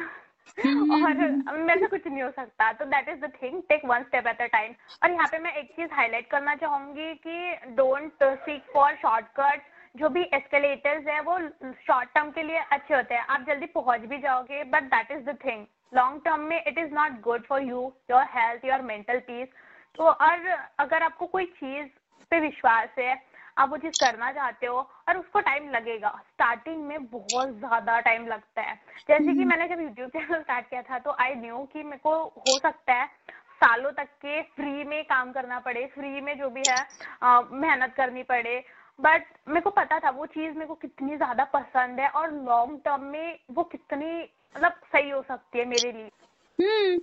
और 0.59 1.57
मेरे 1.59 1.81
से 1.81 1.87
कुछ 1.87 2.07
नहीं 2.07 2.23
हो 2.23 2.31
सकता। 2.31 2.73
तो 2.73 2.85
that 2.87 3.09
is 3.09 3.19
the 3.21 3.33
thing 3.43 3.62
take 3.69 3.85
one 3.87 4.02
step 4.05 4.26
at 4.26 4.40
a 4.43 4.47
time 4.52 4.75
और 5.02 5.11
यहाँ 5.11 5.26
पे 5.33 5.38
मैं 5.38 5.52
एक 5.55 5.71
चीज़ 5.76 5.93
हाईलाइट 5.95 6.31
करना 6.31 6.55
चाहूँगी 6.57 7.14
कि 7.26 7.55
डोंट 7.76 8.23
सीक 8.23 8.62
फॉर 8.75 8.95
शॉर्टकट 9.02 9.62
जो 9.95 10.09
भी 10.09 10.23
एस्केलेटर्स 10.35 11.07
है 11.07 11.21
वो 11.23 11.38
शॉर्ट 11.87 12.09
टर्म 12.14 12.31
के 12.31 12.43
लिए 12.43 12.59
अच्छे 12.73 12.95
होते 12.95 13.14
हैं। 13.14 13.25
आप 13.28 13.45
जल्दी 13.47 13.67
पहुँच 13.75 14.00
भी 14.09 14.19
जाओगे 14.19 14.62
but 14.67 14.83
that 14.95 15.11
is 15.12 15.25
the 15.25 15.37
thing 15.45 15.64
long 15.93 16.21
term 16.25 16.40
में 16.49 16.57
it 16.59 16.78
is 16.78 16.93
not 16.95 17.21
good 17.23 17.47
for 17.47 17.62
you 17.62 17.81
your 18.11 18.25
health 18.35 18.64
your 18.64 18.83
mental 18.85 19.19
peace 19.26 19.49
तो 19.99 20.05
और 20.05 20.49
अगर 20.78 21.02
आपको 21.02 21.26
कोई 21.26 21.45
चीज़ 21.57 21.88
पे 22.31 22.40
विश्वास 22.40 22.88
है 22.99 23.14
आप 23.59 23.71
वो 23.71 23.77
चीज़ 23.77 23.95
करना 23.95 24.31
चाहते 24.33 24.67
हो 24.67 24.77
और 25.09 25.17
उसको 25.19 25.41
टाइम 25.41 25.69
लगेगा। 25.71 26.09
स्टार्टिंग 26.25 26.85
में 26.87 27.07
बहुत 27.09 27.49
ज़्यादा 27.59 27.99
टाइम 28.00 28.27
लगता 28.27 28.62
है। 28.62 28.75
जैसे 29.09 29.25
कि 29.25 29.31
हम्म। 29.31 29.49
मैंने 29.49 29.69
जब 29.69 29.81
यूट्यूब 29.81 30.11
चैनल 30.11 30.41
स्टार्ट 30.43 30.69
किया 30.71 30.83
था 30.83 30.99
तो 30.99 31.17
आई 31.21 31.35
न्यू 31.37 31.59
कि 31.73 31.83
मेरे 31.83 31.99
को 31.99 32.15
हो 32.38 32.59
सकता 32.59 32.95
है 32.95 33.07
सालों 33.61 33.91
तक 33.93 34.09
के 34.23 34.41
फ्री 34.57 34.85
में 34.85 35.03
काम 35.05 35.33
करना 35.33 35.59
पड़े 35.61 35.87
फ्री 35.95 36.21
में 36.21 36.37
जो 36.38 36.50
भी 36.50 36.61
है 36.62 36.81
मेहनत 37.55 37.95
करनी 37.97 38.23
पड़े। 38.25 38.59
बट 38.99 39.25
मेरे 39.49 39.61
को 39.61 39.71
पता 39.73 39.99
था 40.00 40.11
वो 40.11 40.27
चीज़ 40.29 40.55
मेरे 40.55 40.67
को 40.67 40.75
कितनी 40.77 41.17
ज़्यादा 41.17 41.45
पसंद 41.53 42.00
है 42.00 42.09
और 42.11 42.33
लॉन्ग 42.35 42.81
टर्म 42.85 43.03
में 43.07 43.38
वो 43.50 43.62
कितनी 43.65 44.23
मतलब 44.57 44.81
सही 44.93 45.11
हो 45.11 45.23
सकती 45.23 45.59
है 45.59 45.65
मेरे 45.65 45.93
लिए। 45.93 46.11
हम्म। 46.59 46.99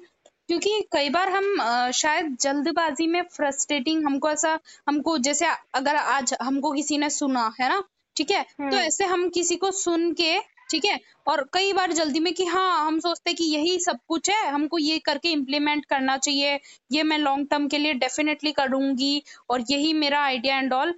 क्योंकि 0.50 0.82
कई 0.92 1.10
बार 1.10 1.30
हम 1.30 1.92
शायद 1.92 2.36
जल्दबाजी 2.42 3.08
में 3.08 3.22
फ्रस्ट्रेटिंग 3.34 4.06
हमको 4.06 4.30
ऐसा 4.30 4.60
हमको 4.88 5.18
जैसे 5.18 5.46
अगर 5.74 5.96
आज 5.96 6.34
हमको 6.42 6.72
किसी 6.72 6.98
ने 6.98 7.10
सुना 7.10 7.54
है 7.62 7.70
ना? 7.70 7.84
ठीक 8.16 8.32
है? 8.32 8.42
तो 8.44 8.64
हम्म। 8.64 8.76
ऐसे 8.76 9.06
हम 9.06 9.28
किसी 9.30 9.56
को 9.56 9.72
सुन 9.72 10.12
के 10.14 10.38
ठीक 10.72 10.86
है? 10.86 11.00
और 11.28 11.44
कई 11.54 11.74
बार 11.74 11.92
जल्दी 11.92 12.20
में 12.20 12.34
कि 12.34 12.46
हाँ 12.46 12.86
हम 12.86 13.00
सोचते 13.00 13.30
हैं 13.30 13.36
कि 13.38 13.46
यही 13.46 13.80
सब 13.80 14.00
कुछ 14.08 14.30
है 14.30 14.48
हमको 14.50 14.78
ये 14.78 14.98
करके 15.00 15.30
इम्प्लीमेंट 15.30 15.86
करना 15.86 16.18
चाहिए 16.18 16.60
ये 16.92 17.04
मैं 17.04 17.18
लॉन्ग 17.18 17.48
टर्म 17.52 17.68
के 17.68 17.78
लिए 17.78 17.94
डेफिनेटली 17.94 18.52
करूँगी 18.52 19.22
और 19.50 19.64
यही 19.70 19.94
मेरा 19.94 20.22
आइडिया 20.22 20.58
एंड 20.58 20.74
ऑल 20.74 20.94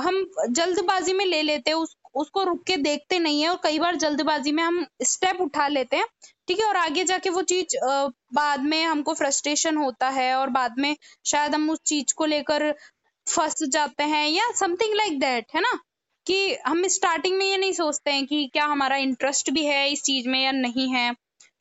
हम 0.00 0.24
जल्दबाजी 0.50 1.12
में 1.12 1.24
ले 1.24 1.42
लेते 1.42 1.70
हैं 1.70 1.76
उस 1.78 1.96
उसको 2.14 2.42
रुक 2.42 2.62
के 2.64 2.76
देखते 2.76 3.18
नहीं 3.18 3.42
है 3.42 3.48
और 3.48 3.60
कई 3.62 3.78
बार 3.78 3.96
जल्दबाजी 3.96 4.52
में 4.52 4.62
हम 4.62 4.84
स्टेप 5.02 5.40
उठा 5.40 5.66
लेते 5.68 5.96
हैं 5.96 6.06
ठीक 6.48 6.60
है, 6.60 6.66
और 6.66 6.76
आगे 6.76 7.04
जाके 7.04 7.30
वो 7.30 7.42
चीज़ 7.44 7.76
बाद 8.34 8.60
में 8.64 8.82
हमको 8.84 9.14
फ्रस्ट्रेशन 9.14 9.76
होता 9.76 10.08
है 10.10 10.34
और 10.34 10.50
बाद 10.50 10.74
में 10.78 10.96
शायद 11.26 11.54
हम 11.54 11.70
उस 11.70 11.78
चीज़ 11.86 12.14
को 12.16 12.24
लेकर 12.26 12.70
फंस 13.26 13.62
जाते 13.70 14.04
हैं 14.04 14.26
या 14.28 14.50
समथिंग 14.56 14.94
लाइक 14.94 15.18
दैट 15.20 15.46
है 15.54 15.60
ना? 15.60 15.72
कि 16.26 16.54
हम 16.66 16.86
स्टार्टिंग 16.88 17.36
में 17.38 17.44
ये 17.46 17.56
नहीं 17.56 17.72
सोचते 17.72 18.10
हैं 18.10 18.26
कि 18.26 18.46
क्या 18.52 18.64
हमारा 18.66 18.96
इंटरेस्ट 18.98 19.50
भी 19.50 19.64
है 19.66 19.88
इस 19.92 20.02
चीज़ 20.02 20.28
में 20.28 20.42
या 20.44 20.52
नहीं 20.52 20.88
है। 20.94 21.10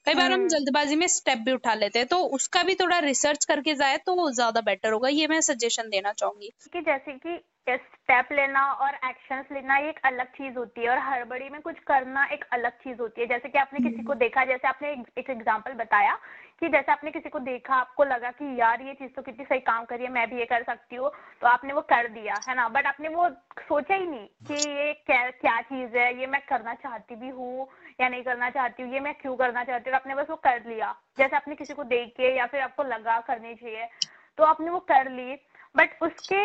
कई 0.06 0.14
बार 0.14 0.26
हम 0.26 0.34
हम्म। 0.34 0.48
जल्दबाजी 0.50 0.96
में 0.96 1.08
स्टेप 1.10 1.38
भी 1.40 1.52
उठा 1.52 1.74
लेते 1.76 2.00
हैं 2.00 2.08
तो 2.08 2.18
उसका 2.36 2.62
भी 2.64 2.74
थोड़ा 2.76 3.00
रिसर्च 3.02 3.46
करके 3.46 3.74
जाए 3.76 3.98
तो 4.06 4.30
ज़्यादा 4.32 4.62
बेटर 4.64 4.92
होगा 4.92 5.10
ये 5.12 5.28
मैं 5.28 5.42
सजेशन 5.44 5.90
देना 5.90 6.12
चाहूँगी 6.14 6.52
कि 6.74 6.82
जैसे 6.82 7.14
कि 7.18 7.38
स्टेप 7.68 8.28
लेना 8.32 8.62
और 8.76 8.96
एक्शंस 9.06 9.46
लेना 9.52 9.78
ये 9.78 9.90
एक 9.90 10.00
अलग 10.06 10.28
चीज़ 10.32 10.58
होती 10.58 10.82
है 10.82 10.90
और 10.90 10.98
हड़बड़ी 11.04 11.50
में 11.50 11.62
कुछ 11.62 11.80
करना 11.88 12.26
एक 12.34 12.44
अलग 12.54 12.72
चीज़ 12.80 13.00
होती 13.00 13.22
है 13.22 13.28
जैसे 13.28 13.50
कि 13.50 13.58
आपने 13.58 13.80
किसी 13.80 14.04
को 14.04 14.12
हम्म। 14.12 14.20
देखा 14.20 14.44
जैसे 14.46 14.68
आपने 14.68 14.92
एक 15.18 15.30
एग्जांपल 15.30 15.74
बताया 15.76 16.18
कि 16.60 16.68
जैसे 16.70 16.92
आपने 16.92 17.12
किसी 17.12 17.30
को 17.30 17.40
देखा 17.42 17.76
आपको 17.76 18.04
लगा 18.04 18.32
कि 18.32 18.60
यार 18.60 18.82
ये 18.82 18.94
चीज़ 18.94 19.10
तो 19.12 19.22
कितनी 19.22 19.46
सही 19.46 19.60
काम 19.62 19.86
करी 19.86 20.04
है 20.04 20.12
मैं 20.12 20.30
भी 20.30 20.38
ये 20.40 20.46
कर 20.46 20.64
सकती 20.64 20.96
हूँ 20.96 21.10
तो 21.42 21.48
आपने 21.48 21.74
वो 21.74 21.82
कर 21.90 22.08
दिया 22.10 22.40
है 22.48 22.56
ना 22.56 22.68
बट 22.70 22.86
आपने 22.86 23.10
वो 23.10 23.30
सोचा 23.62 23.96
ही 23.96 24.06
नहीं 24.06 24.28
कि 24.48 24.70
ये 24.70 24.94
क्या 25.06 25.30
क्या 25.40 25.60
चीज़ 25.64 25.98
है 25.98 26.08
ये 26.20 26.28
मैं 26.28 26.42
करना 26.50 26.74
चाहती 26.78 27.16
भी 27.16 27.30
हूँ 27.32 27.68
या 28.00 28.08
नहीं 28.10 28.24
करना 28.24 28.50
चाहती 28.50 28.84
हूँ 28.84 28.94
ये 28.94 29.00
मैं 29.00 29.14
क्यों 29.16 29.36
करना 29.36 29.64
चाहती 29.64 29.90
हूँ? 29.90 29.96
आपने 29.96 30.16
बस 30.16 30.30
वो 30.30 30.36
कर 30.38 30.64
लिया। 30.68 30.92
जैसे 31.18 31.36
आपने 31.36 31.56
किसी 31.56 31.74
को 31.74 31.84
देख 31.86 32.14
के 32.18 32.36
या 32.38 32.46
फिर 32.46 32.62
आपको 32.62 32.84
लगा 32.84 33.20
करनी 33.28 33.54
चाहिए 33.56 33.88
तो 34.38 34.44
आपने 34.44 34.70
वो 34.70 34.80
कर 34.90 35.12
ली। 35.12 35.36
बट 35.76 36.02
उसके 36.04 36.42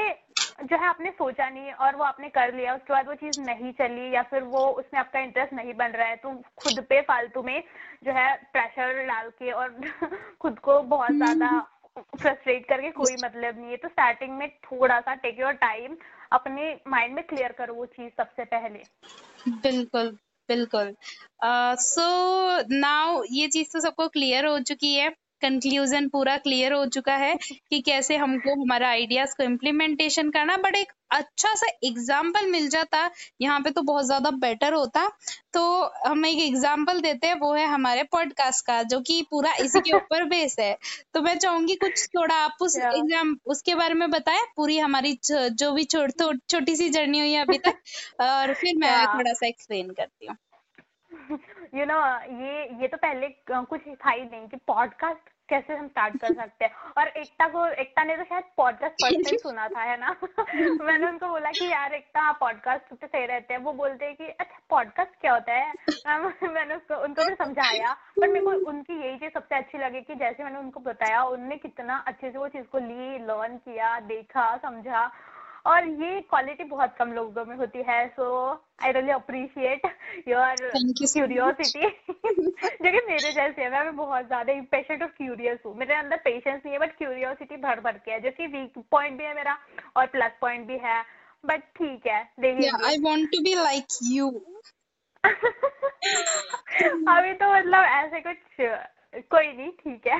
जो 0.59 0.77
है 0.77 0.87
आपने 0.89 1.11
सोचा 1.11 1.49
नहीं 1.51 1.73
और 1.75 1.97
वो 1.97 2.05
आपने 2.05 2.29
कर 2.29 2.53
लिया। 2.55 2.75
उसके 2.75 2.93
बाद 2.93 3.07
वो 3.09 3.15
चीज़ 3.15 3.37
नहीं 3.41 3.73
चली 3.73 4.11
या 4.15 4.23
फिर 4.23 4.43
वो 4.45 4.67
उसमें 4.73 5.01
आपका 5.01 5.21
इंटरेस्ट 5.21 5.53
नहीं 5.53 5.75
बन 5.75 5.91
रहा 5.91 6.07
है 6.09 6.17
तो 6.17 6.35
खुद 6.57 6.81
पे 6.89 7.01
फालतू 7.03 7.43
में 7.43 7.63
जो 8.05 8.13
है 8.13 8.35
प्रेशर 8.53 9.05
डाल 9.07 9.31
के 9.31 9.51
और 9.53 9.81
खुद 10.41 10.59
को 10.59 10.81
बहुत 10.85 11.17
ज़्यादा 11.17 11.59
फ्रस्ट्रेट 11.99 12.69
करके 12.69 12.91
कोई 12.93 13.17
मतलब 13.17 13.59
नहीं 13.59 13.71
है। 13.71 13.77
तो 13.77 13.89
स्टार्टिंग 13.89 14.37
में 14.39 14.49
थोड़ा 14.65 15.01
सा 15.01 15.15
टेक 15.17 15.41
योर 15.41 15.53
टाइम 15.65 15.97
अपने 16.33 16.73
माइंड 16.89 17.15
में 17.15 17.25
क्लियर 17.27 17.53
करो 17.53 17.75
वो 17.75 17.87
चीज़ 17.89 18.13
सबसे 18.17 18.45
पहले। 18.47 18.85
बिल्कुल। 19.47 20.17
बिल्कुल। 20.51 20.95
सो 21.45 22.01
uh, 22.01 22.65
नाउ 22.71 23.17
so, 23.19 23.25
ये 23.31 23.47
चीज़ 23.49 23.69
तो 23.73 23.81
सबको 23.81 24.09
क्लियर 24.09 24.47
हो 24.47 24.59
चुकी 24.61 24.95
है। 24.95 25.11
कंक्लूजन 25.43 26.09
पूरा 26.09 26.37
क्लियर 26.37 26.73
हो 26.73 26.85
चुका 26.87 27.15
है 27.17 27.35
कि 27.71 27.81
कैसे 27.81 28.17
हमको 28.17 28.55
हमारा 28.63 28.89
आइडियाज़ 28.89 29.35
को 29.37 29.43
इम्प्लीमेंटेशन 29.43 30.31
करना। 30.31 30.57
बट 30.57 30.77
एक 30.77 30.93
अच्छा 31.11 31.55
सा 31.55 31.67
एग्ज़ाम्पल 31.85 32.47
मिल 32.47 32.69
जाता। 32.69 33.11
यहाँ 33.41 33.61
पे 33.61 33.71
तो 33.71 33.83
बहुत 33.83 34.07
ज़्यादा 34.07 34.31
बेटर 34.31 34.73
होता। 34.73 35.07
तो 35.53 35.63
हम 36.07 36.27
एक 36.27 36.39
एग्ज़ाम्पल 36.39 37.01
देते 37.01 37.27
हैं। 37.27 37.35
वो 37.35 37.53
है 37.55 37.67
हमारे 37.67 38.03
पॉडकास्ट 38.03 38.67
का 38.67 38.83
जो 38.83 39.01
कि 39.01 39.23
पूरा 39.31 39.53
इसी 39.61 39.81
के 39.81 39.93
ऊपर 39.97 40.25
बेस 40.25 40.57
है। 40.61 40.77
तो 41.15 41.23
मैं 41.23 41.39
चाहूँगी 41.39 41.75
कुछ 41.75 42.07
थोड़ा 42.09 42.35
आप 42.35 42.57
उस 42.63 42.77
एग्ज़ाम 42.77 43.37
उसके 43.47 43.75
बारे 43.75 43.95
में 43.95 44.11
बताएँ। 44.11 44.45
पूरी 44.57 44.79
हमारी 44.79 45.19
जो 45.25 45.73
भी 45.73 45.85
छोटी 45.85 46.77
सी 46.77 46.89
जर्नी 46.89 47.19
हुई 47.21 47.33
है 47.33 47.41
अभी 47.41 47.59
तक। 47.59 47.81
और 48.21 48.55
फिर 48.55 48.77
मैं 48.77 49.07
थोड़ा 49.07 49.33
सा 49.33 49.47
एक्सप्लेन 49.47 49.91
करती 49.91 50.27
हूँ। 50.27 50.37
यू 51.75 51.85
नो 51.85 51.99
ये 52.45 52.81
ये 52.81 52.89
तो 52.89 52.97
पहले 52.97 53.29
कुछ 53.51 53.81
था 53.89 54.11
ही 54.11 54.25
नहीं 54.25 54.49
कि 54.49 54.57
पॉडकास्ट 54.57 55.31
कैसे 55.49 55.77
हम 55.77 55.89
स्टार्ट 55.89 56.21
कर 56.21 56.35
सकते 56.35 56.65
हैं। 56.65 56.73
और 56.99 57.09
एकता 57.09 57.49
को 57.49 57.67
एकता 57.67 58.05
ने 58.05 58.17
तो 58.17 58.25
शायद 58.25 58.45
पॉडकास्ट 58.57 58.95
फ़र्स्ट 58.95 59.35
सुना 59.43 59.69
था 59.69 59.81
है 59.81 60.01
ना? 60.01 60.17
मैंने 60.85 61.07
उनको 61.07 61.29
बोला 61.29 61.51
कि 61.51 61.73
यार 61.73 61.93
एकता 61.93 62.33
पॉडकास्ट 62.33 62.95
तो 62.95 63.07
सही 63.07 63.27
रहते 63.27 63.55
हैं। 63.55 63.61
वो 63.61 63.73
बोलते 63.73 64.05
हैं 64.05 64.17
कि 64.17 64.25
अच्छा 64.25 64.59
पॉडकास्ट 64.71 65.11
क्या 65.21 65.33
होता 65.33 65.53
है? 65.53 65.73
मैंने 66.49 66.75
उसको 66.75 66.95
उनको 66.95 67.29
भी 67.29 67.35
समझाया। 67.35 67.93
पर 67.93 68.29
मेरे 68.29 68.45
को 68.45 68.51
उनकी 68.51 69.07
यही 69.07 69.19
चीज़ 69.19 69.33
सबसे 69.33 69.55
अच्छी 69.55 69.79
लगी 69.79 70.01
कि 70.01 70.15
जैसे 70.15 70.45
मैंने 70.45 70.59
उनको 70.59 70.81
बताया 70.81 71.23
उनने 71.23 71.57
कितना 71.57 72.05
अच्छे 72.07 72.31
से 72.31 72.39
वो 72.39 72.49
चीज़ 72.49 72.65
को 72.65 72.79
ली 72.79 73.19
लर्न 73.19 73.57
किया 73.57 74.01
देखा 74.01 74.57
समझा। 74.57 75.11
और 75.67 75.89
ये 76.03 76.21
क्वालिटी 76.21 76.65
बहुत 76.65 76.95
कम 76.99 77.13
लोगों 77.13 77.45
में 77.45 77.57
होती 77.57 77.83
है 77.89 78.07
so 78.09 78.27
I 78.83 78.93
really 78.93 79.11
appreciate 79.13 79.87
your 80.29 80.57
curiosity 81.05 81.89
जो 81.89 82.91
कि 82.91 83.01
मेरे 83.07 83.33
जैसे 83.33 83.63
है 83.63 83.71
मैं 83.71 83.97
बहुत 83.97 84.27
ज़्यादा 84.27 84.53
इम्पेशेंट 84.53 85.03
और 85.03 85.09
क्यूरियस 85.09 85.59
हूँ। 85.67 85.75
मेरे 85.77 85.95
अंदर 85.95 86.17
पेशेंस 86.25 86.61
नहीं 86.65 86.73
है 86.73 86.79
बट 86.79 86.97
क्यूरियोसिटी 86.99 87.57
भर 87.59 87.81
भर 87.81 87.99
के 88.05 88.11
है। 88.11 88.21
जो 88.21 88.31
कि 88.31 88.47
वीक 88.49 88.79
पॉइंट 88.91 89.19
भी 89.19 89.25
है 89.25 89.35
मेरा 89.35 89.59
और 89.97 90.07
प्लस 90.07 90.33
पॉइंट 90.41 90.67
भी 90.67 90.79
है 90.85 91.03
बट 91.45 91.61
ठीक 91.77 92.07
है 92.07 92.23
देखिए 92.41 92.71
I 92.87 92.99
want 93.01 93.29
to 93.33 93.43
be 93.43 93.55
like 93.55 93.87
you 94.05 94.29
अभी 97.09 97.33
तो 97.35 97.53
मतलब 97.53 97.85
ऐसे 97.85 98.21
कुछ 98.21 98.37
कोई 99.31 99.47
नहीं 99.47 99.71
ठीक 99.71 100.07
है। 100.07 100.17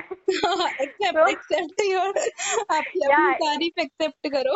एक्सेप्ट 0.83 1.29
एक्सेप्ट 1.29 1.81
योर 1.81 2.07
आप 2.07 2.73
अपनी 2.77 3.33
तारीफ़ 3.35 3.79
एक्सेप्ट 3.81 4.27
करो। 4.27 4.55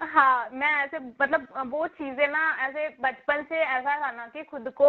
हाँ 0.00 0.48
मैं 0.52 0.72
ऐसे 0.84 0.98
मतलब 0.98 1.46
वो 1.66 1.86
चीज़ें 1.88 2.26
ना 2.28 2.40
ऐसे 2.60 2.88
बचपन 3.00 3.42
से 3.42 3.56
ऐसा 3.56 3.96
था 4.00 4.10
ना 4.10 4.26
कि 4.26 4.42
खुद 4.42 4.68
को 4.76 4.88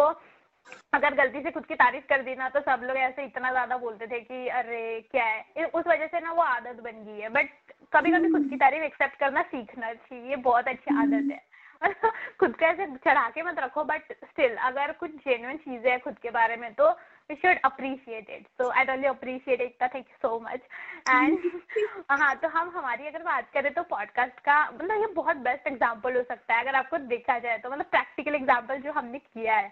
अगर 0.92 1.14
गलती 1.14 1.40
से 1.42 1.50
खुद 1.50 1.66
की 1.66 1.74
तारीफ़ 1.74 2.04
कर 2.04 2.22
दी 2.22 2.34
ना 2.34 2.48
तो 2.48 2.60
सब 2.60 2.82
लोग 2.84 2.96
ऐसे 2.96 3.24
इतना 3.24 3.50
ज़्यादा 3.50 3.76
बोलते 3.76 4.06
थे 4.06 4.20
कि 4.20 4.46
अरे 4.48 5.00
क्या 5.10 5.24
है? 5.24 5.64
उस 5.66 5.84
वजह 5.86 6.06
से 6.06 6.20
ना 6.20 6.32
वो 6.32 6.42
आदत 6.42 6.80
बन 6.82 7.04
गई 7.04 7.20
है। 7.20 7.28
बट 7.28 7.50
कभी 7.92 8.10
कभी 8.12 8.30
खुद 8.32 8.48
की 8.50 8.56
तारीफ़ 8.56 8.84
एक्सेप्ट 8.84 9.18
करना 9.20 9.42
सीखना 9.42 9.92
चाहिए 9.94 10.36
बहुत 10.42 10.68
अच्छी 10.68 10.96
आदत 11.00 11.30
है। 11.32 11.40
खुद 12.40 12.56
को 12.56 12.64
ऐसे 12.66 12.86
चढ़ा 12.96 13.28
के 13.30 13.42
मत 13.42 13.58
रखो 13.58 13.84
बट 13.84 14.12
स्टिल 14.24 14.56
अगर 14.62 14.92
कुछ 14.92 15.10
जेन्युइन 15.24 15.56
चीज़ें 15.56 15.90
है 15.92 15.98
खुद 15.98 16.18
के 16.18 16.30
बारे 16.30 16.56
में 16.56 16.72
तो 16.74 16.90
we 17.28 17.36
should 17.36 17.58
appreciate 17.62 18.28
it. 18.28 18.46
So 18.56 18.70
i 18.70 18.84
really 18.84 19.06
appreciate 19.06 19.60
it 19.60 19.74
thank 19.78 20.06
you 20.08 20.18
so 20.22 20.40
much. 20.40 20.62
And 21.06 21.38
हाँ 22.10 22.34
तो 22.36 22.48
हम 22.48 22.70
हमारी 22.76 23.06
अगर 23.06 23.22
बात 23.22 23.50
करें 23.54 23.72
तो 23.74 23.82
पॉडकास्ट 23.90 24.40
का 24.40 24.58
मतलब 24.70 25.00
ये 25.00 25.06
बहुत 25.14 25.36
बेस्ट 25.48 25.66
एग्ज़ाम्पल 25.66 26.16
हो 26.16 26.22
सकता 26.22 26.54
है 26.54 26.62
अगर 26.62 26.74
आपको 26.74 26.98
देखा 27.08 27.38
जाए 27.38 27.58
तो 27.58 27.70
मतलब 27.70 27.86
प्रैक्टिकल 27.96 28.34
एग्ज़ाम्पल 28.34 28.80
जो 28.82 28.92
हमने 28.92 29.18
किया 29.18 29.56
है। 29.56 29.68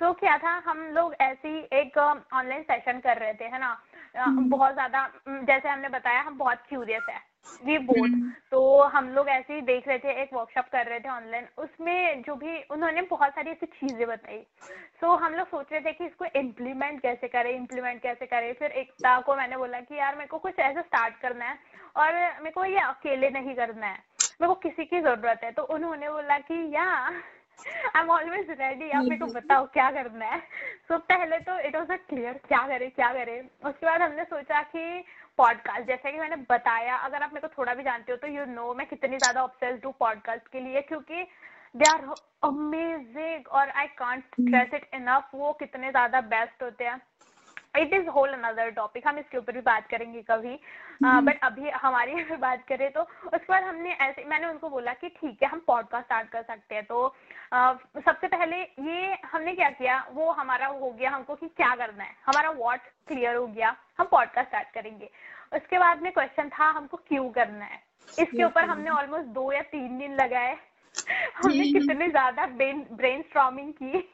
सो 0.00 0.06
so, 0.06 0.18
क्या 0.20 0.36
था 0.38 0.52
हम 0.66 0.78
लोग 0.94 1.14
ऐसी 1.20 1.58
एक 1.80 1.98
ऑनलाइन 1.98 2.62
सेशन 2.62 3.00
कर 3.00 3.18
रहे 3.18 3.32
थे 3.34 3.44
है 3.44 3.60
ना। 3.60 3.72
बहुत 4.16 4.72
ज़्यादा 4.74 5.06
जैसे 5.28 5.68
हमने 5.68 5.88
बताया 5.88 6.20
हम 6.20 6.38
बहुत 6.38 6.62
क्यूरियस 6.68 7.02
है। 7.10 7.18
वी 7.62 7.76
बोथ 7.78 8.08
तो 8.50 8.82
हम 8.84 9.08
लोग 9.08 9.28
ऐसे 9.28 9.54
ही 9.54 9.60
देख 9.60 9.88
रहे 9.88 9.98
थे 9.98 10.12
एक 10.22 10.32
वर्कशॉप 10.34 10.68
कर 10.72 10.86
रहे 10.86 11.00
थे 11.00 11.08
ऑनलाइन 11.08 11.46
उसमें 11.58 12.22
जो 12.22 12.34
भी 12.34 12.62
उन्होंने 12.70 13.02
बहुत 13.02 13.30
सारी 13.30 13.50
ऐसी 13.50 13.66
चीज़ें 13.66 14.06
बताई। 14.08 14.38
सो 15.00 15.06
so, 15.06 15.22
हम 15.22 15.34
लोग 15.34 15.46
सोच 15.46 15.72
रहे 15.72 15.80
थे 15.80 15.92
कि 15.92 16.04
इसको 16.04 16.24
इम्प्लीमेंट 16.36 17.00
कैसे 17.02 17.28
करें 17.28 17.50
इम्प्लीमेंट 17.50 18.02
कैसे 18.02 18.26
करें। 18.26 18.52
फिर 18.54 18.70
एकता 18.72 19.18
को 19.20 19.36
मैंने 19.36 19.56
बोला 19.56 19.80
कि 19.80 19.98
यार 19.98 20.16
मेरे 20.16 20.26
को 20.26 20.38
कुछ 20.38 20.58
ऐसा 20.58 20.80
स्टार्ट 20.80 21.20
करना 21.22 21.44
है 21.44 21.58
और 21.96 22.12
मेरे 22.14 22.50
को 22.50 22.64
ये 22.64 22.80
अकेले 22.80 23.30
नहीं 23.30 23.54
करना 23.54 23.86
है। 23.86 23.98
मेरे 24.40 24.48
को 24.48 24.54
किसी 24.60 24.84
की 24.84 25.00
ज़रूरत 25.00 25.40
है। 25.44 25.50
तो 25.52 25.62
उन्होंने 25.74 26.10
बोला 26.10 26.38
कि 26.38 26.54
या 26.74 26.88
आई 27.96 28.02
एम 28.02 28.10
ऑलवेज 28.10 28.50
रेडी 28.50 28.90
आप 28.90 29.04
मेरे 29.04 29.16
को 29.16 29.26
बताओ 29.34 29.66
क्या 29.72 29.90
करना 29.90 30.26
है। 30.26 30.38
सो 30.38 30.94
so, 30.94 31.00
पहले 31.02 31.38
तो 31.38 31.58
इट 31.58 31.76
वॉज़ 31.76 31.92
अ 31.92 31.96
क्लियर 32.08 32.40
क्या 32.48 32.66
करे 32.68 32.88
क्या 32.90 33.12
करे। 33.12 33.40
उसके 33.64 33.86
बाद 33.86 34.02
हमने 34.02 34.24
सोचा 34.24 34.62
कि 34.74 35.04
पॉडकास्ट 35.38 35.86
जैसे 35.86 36.12
कि 36.12 36.18
मैंने 36.18 36.36
बताया 36.50 36.96
अगर 36.96 37.22
आप 37.22 37.32
मेरे 37.34 37.48
को 37.48 37.54
थोड़ा 37.58 37.74
भी 37.74 37.82
जानते 37.82 38.12
हो 38.12 38.18
तो 38.18 38.26
यू 38.26 38.42
you 38.42 38.48
नो 38.48 38.62
know, 38.62 38.76
मैं 38.78 38.86
कितनी 38.86 39.18
ज़्यादा 39.18 39.42
ऑब्सेस्ड 39.42 39.84
हूँ 39.84 39.94
पॉडकास्ट 40.00 40.48
के 40.52 40.60
लिए 40.60 40.80
क्योंकि 40.82 41.22
दे 41.76 41.90
आर 41.90 42.04
अमेजिंग 42.44 43.48
और 43.48 43.70
I 43.70 43.86
can't 43.98 44.24
stress 44.40 44.74
it 44.74 44.88
enough 44.94 45.30
वो 45.34 45.52
कितने 45.52 45.90
ज़्यादा 45.90 46.20
बेस्ट 46.30 46.62
होते 46.62 46.84
हैं। 46.84 47.00
It 47.74 47.92
is 47.94 48.08
whole 48.08 48.32
another 48.32 48.70
topic 48.70 49.06
हम 49.06 49.18
इसके 49.18 49.38
ऊपर 49.38 49.52
भी 49.52 49.60
बात 49.60 49.86
करेंगे 49.88 50.22
कभी। 50.22 50.54
But 51.02 51.04
hmm. 51.04 51.30
uh, 51.30 51.38
अभी 51.42 51.70
हमारी 51.70 52.12
अगर 52.12 52.36
बात 52.36 52.64
करें 52.68 52.90
तो 52.92 53.02
उसके 53.02 53.52
बाद 53.52 53.64
हमने 53.64 53.92
ऐसे 54.00 54.24
मैंने 54.24 54.46
उनको 54.46 54.68
बोला 54.68 54.92
कि 54.92 55.08
ठीक 55.10 55.42
है 55.42 55.48
हम 55.48 55.62
पॉडकास्ट 55.66 56.06
स्टार्ट 56.06 56.28
कर 56.28 56.42
सकते 56.42 56.74
हैं। 56.74 56.84
तो 56.84 57.06
uh, 57.54 58.04
सबसे 58.06 58.28
पहले 58.28 58.56
ये 58.56 59.16
हमने 59.32 59.54
क्या 59.54 59.70
किया? 59.70 59.98
वो 60.12 60.30
हमारा 60.32 60.66
हो 60.66 60.90
गया 60.90 61.10
हमको 61.10 61.34
कि 61.34 61.48
क्या 61.48 61.74
करना 61.76 62.04
है। 62.04 62.14
हमारा 62.26 62.50
वॉट 62.58 62.80
क्लियर 63.08 63.36
हो 63.36 63.46
गया। 63.46 63.76
हम 63.98 64.06
पॉडकास्ट 64.06 64.48
स्टार्ट 64.48 64.70
करेंगे। 64.74 65.10
उसके 65.56 65.78
बाद 65.78 66.02
में 66.02 66.12
क्वेश्चन 66.12 66.48
था 66.48 66.70
हमको 66.70 66.96
क्यों 67.08 67.28
करना 67.30 67.64
है। 67.64 67.82
इसके 68.08 68.44
ऊपर 68.44 68.64
हमने 68.64 68.90
ऑलमोस्ट 68.90 69.28
दो 69.28 69.52
या 69.52 69.62
तीन 69.72 69.98
दिन 69.98 70.14
लगाए। 70.14 70.56
हमने 71.36 71.64
कितने 71.72 72.08
ज़्यादा 72.08 72.46
ब्रेन 72.46 73.22
स्ट्रॉमिंग 73.22 73.72
की। 73.72 74.08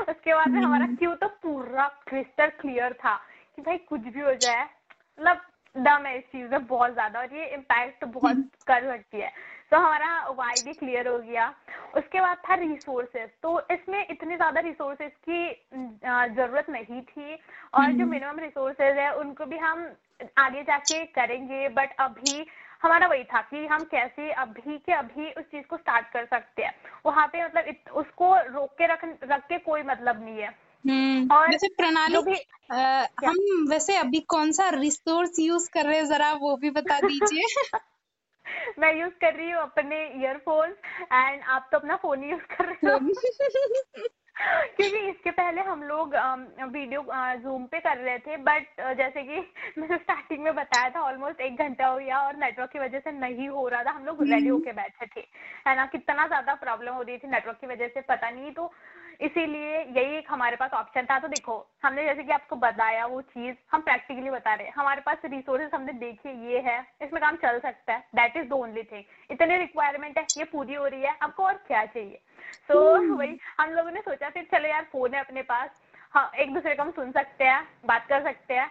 उसके 0.00 0.34
बाद 0.34 0.48
में 0.48 0.60
हमारा 0.60 0.86
क्यू 0.94 1.14
तो 1.16 1.28
पूरा 1.42 1.86
क्रिस्टल 2.08 2.48
क्लियर 2.60 2.92
था 2.94 3.14
कि 3.58 3.62
भाई 3.62 3.76
कुछ 3.88 4.00
भी 4.02 4.20
हो 4.20 4.34
जाए। 4.36 4.64
मतलब 4.64 5.40
दम 5.76 6.06
है 6.06 6.16
इस 6.18 6.24
चीज़ 6.24 6.50
में 6.50 6.66
बहुत 6.66 6.92
ज़्यादा 6.92 7.20
और 7.20 7.34
ये 7.34 7.46
इम्पैक्ट 7.54 8.04
बहुत 8.06 8.36
कर 8.66 8.84
सकती 8.86 9.20
है। 9.20 9.32
तो 9.70 9.76
हमारा 9.76 10.28
वाई 10.30 10.60
भी 10.60 10.72
क्लियर 10.74 11.08
हो 11.08 11.18
गया। 11.20 11.48
उसके 11.96 12.20
बाद 12.20 12.36
था 12.48 12.54
रिसोर्सेस 12.56 13.30
तो 13.42 13.60
इसमें 13.70 14.00
इतने 14.00 14.36
ज़्यादा 14.36 14.60
रिसोर्सेस 14.60 15.12
की 15.28 15.50
ज़रूरत 16.34 16.70
नहीं 16.70 17.02
थी 17.02 17.34
और 17.74 17.92
जो 17.92 18.06
मिनिमम 18.06 18.38
रिसोर्सेज 18.40 18.98
है 18.98 19.14
उनको 19.16 19.46
भी 19.46 19.58
हम 19.58 19.86
आगे 20.38 20.62
जाके 20.62 21.04
करेंगे। 21.12 21.68
बट 21.70 21.94
अभी 22.00 22.46
हमारा 22.82 23.06
वही 23.06 23.24
था 23.24 23.40
कि 23.40 23.66
हम 23.66 23.84
कैसे 23.84 24.30
अभी 24.30 24.78
के 24.78 24.92
अभी 24.92 25.30
उस 25.32 25.44
चीज़ 25.44 25.66
को 25.66 25.76
स्टार्ट 25.76 26.06
कर 26.12 26.24
सकते 26.24 26.62
हैं। 26.62 26.74
वहाँ 27.06 27.26
पे 27.26 27.44
मतलब 27.44 27.64
इत, 27.68 27.90
उसको 27.90 28.36
रोक 28.36 28.72
के 28.72 28.86
रख 28.86 29.04
रख 29.04 29.42
के 29.42 29.58
कोई 29.58 29.82
मतलब 29.82 30.24
नहीं 30.24 30.38
है। 30.38 30.48
हम्म 30.84 31.34
और 31.34 31.48
वैसे 31.48 31.68
प्रणाली 31.68 32.22
भी 32.22 32.36
आ, 32.72 33.06
हम 33.26 33.66
वैसे 33.70 33.96
अभी 33.96 34.20
कौन 34.20 34.52
सा 34.52 34.68
रिसोर्स 34.68 35.38
यूज़ 35.38 35.70
कर 35.70 35.86
रहे 35.86 35.96
हैं 35.96 36.06
जरा 36.06 36.32
वो 36.32 36.56
भी 36.56 36.70
बता 36.70 37.00
दीजिए। 37.00 37.42
मैं 38.78 38.94
यूज़ 39.00 39.14
कर 39.20 39.34
रही 39.34 39.50
हूँ 39.50 39.62
अपने 39.62 40.22
ईयरफोन 40.22 40.76
एंड 41.12 41.42
आप 41.42 41.68
तो 41.72 41.78
अपना 41.78 41.96
फ़ोन 41.96 42.24
यूज़ 42.24 42.56
कर 42.56 42.64
रहे 42.64 42.92
हो। 42.92 42.98
क्योंकि 44.76 44.98
इसके 44.98 45.30
पहले 45.30 45.60
हम 45.60 45.82
लोग 45.82 46.14
वीडियो 46.72 47.04
जूम 47.42 47.64
पे 47.66 47.78
कर 47.80 47.96
रहे 47.96 48.18
थे 48.18 48.36
बट 48.36 48.80
जैसे 48.96 49.22
कि 49.22 49.38
मैंने 49.78 49.96
स्टार्टिंग 49.96 50.42
में 50.44 50.54
बताया 50.54 50.90
था 50.90 51.00
ऑलमोस्ट 51.00 51.40
एक 51.40 51.58
घंटा 51.58 51.86
हो 51.86 51.98
गया 51.98 52.18
और 52.18 52.36
नेटवर्क 52.36 52.70
की 52.70 52.78
वजह 52.78 52.98
से 52.98 53.12
नहीं 53.12 53.48
हो 53.48 53.66
रहा 53.68 53.82
था। 53.84 53.90
हम 53.90 54.04
लोग 54.04 54.22
रेडी 54.22 54.48
होके 54.48 54.72
बैठे 54.72 55.06
थे। 55.06 55.24
है 55.68 55.76
ना? 55.76 55.86
कितना 55.86 56.26
ज़्यादा 56.26 56.54
प्रॉब्लम 56.54 56.94
हो 56.94 57.02
रही 57.02 57.18
थी 57.18 57.28
नेटवर्क 57.28 57.58
की 57.60 57.66
वजह 57.66 57.88
से 57.88 58.00
पता 58.00 58.30
नहीं। 58.30 58.52
तो 58.52 58.72
इसीलिए 59.20 59.78
यही 59.78 60.16
एक 60.16 60.26
हमारे 60.28 60.56
पास 60.56 60.70
ऑप्शन 60.70 61.02
था। 61.02 61.18
तो 61.18 61.28
देखो 61.28 61.66
हमने 61.84 62.04
जैसे 62.04 62.22
कि 62.22 62.32
आपको 62.32 62.56
बताया 62.56 63.06
वो 63.06 63.20
चीज़ 63.20 63.56
हम 63.72 63.80
प्रैक्टिकली 63.80 64.30
बता 64.30 64.54
रहे 64.54 64.66
हैं। 64.66 64.74
हमारे 64.74 65.00
पास 65.00 65.18
रिसोर्सेज 65.24 65.70
हमने 65.74 65.92
देखे 65.92 66.52
ये 66.52 66.60
है 66.60 66.86
इसमें 67.02 67.22
काम 67.22 67.36
चल 67.36 67.58
सकता 67.58 67.92
है। 67.92 68.00
That 68.14 68.36
is 68.36 68.48
the 68.48 68.52
only 68.52 68.82
thing 68.82 69.04
इतने 69.30 69.58
रिक्वायरमेंट 69.58 70.18
है 70.18 70.24
ये 70.38 70.44
पूरी 70.44 70.74
हो 70.74 70.86
रही 70.86 71.02
है 71.02 71.16
आपको 71.22 71.44
और 71.44 71.54
क्या 71.54 71.84
चाहिए? 71.84 72.20
सो 72.68 72.96
so, 72.96 73.04
hmm. 73.04 73.18
वही 73.18 73.38
हम 73.60 73.70
लोगों 73.70 73.90
ने 73.90 74.00
सोचा 74.00 74.28
फिर 74.28 74.48
चलो 74.52 74.68
यार 74.68 74.82
फ़ोन 74.82 75.14
है 75.14 75.20
अपने 75.20 75.42
पास। 75.42 75.70
हाँ 76.10 76.30
एक 76.38 76.54
दूसरे 76.54 76.74
को 76.74 76.82
हम 76.82 76.90
सुन 76.90 77.12
सकते 77.12 77.44
हैं 77.44 77.68
बात 77.86 78.06
कर 78.06 78.22
सकते 78.22 78.54
हैं। 78.54 78.68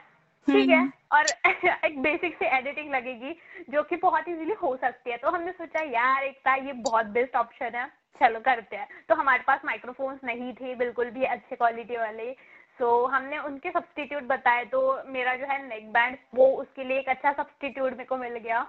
ठीक 0.48 0.70
है 0.70 0.94
और 1.12 1.26
एक 1.86 2.02
बेसिक 2.02 2.38
से 2.40 2.46
एडिटिंग 2.58 2.94
लगेगी 2.94 3.38
जो 3.70 3.84
कि 3.84 3.96
बहुत 3.96 4.28
इजीली 4.28 4.54
हो 4.54 4.76
सकती 4.78 5.12
है। 5.12 5.18
तो 5.18 5.30
हमने 5.30 5.52
सोचा 5.52 5.82
यार 5.82 6.24
एक 6.24 6.38
था 6.48 6.56
ये 6.56 6.74
बहुत 6.74 7.06
बेस्ट 7.06 7.36
ऑप्शन 7.36 7.66
है। 7.66 8.07
चलो 8.20 8.40
करते 8.40 8.76
हैं। 8.76 8.88
तो 9.10 9.16
हमारे 9.16 9.44
पास 9.48 9.62
माइक्रोफोन्स 9.66 10.20
नहीं 10.24 10.54
थे 10.54 10.76
बिल्कुल 10.76 11.10
भी 11.10 11.24
अच्छे 11.26 11.56
क्वालिटी 11.56 11.98
वाले। 11.98 12.32
सो 12.80 13.06
so, 13.06 13.14
हमने 13.14 13.38
उनके 13.38 13.72
सब्सटीट्यूट 13.72 14.24
बताए 14.24 14.66
तो 14.66 14.82
मेरा 15.08 15.36
जो 15.36 15.46
है 15.46 15.68
नेक 15.68 15.92
बैंड 15.94 16.18
वो 16.36 16.48
उसके 16.56 16.84
लिए 16.84 17.00
एक 17.00 17.10
अच्छा 17.10 17.32
सब्सटीट्यूट 17.32 17.92
मेरे 17.92 18.04
को 18.04 18.18
मिल 18.18 18.38
गया। 18.38 18.66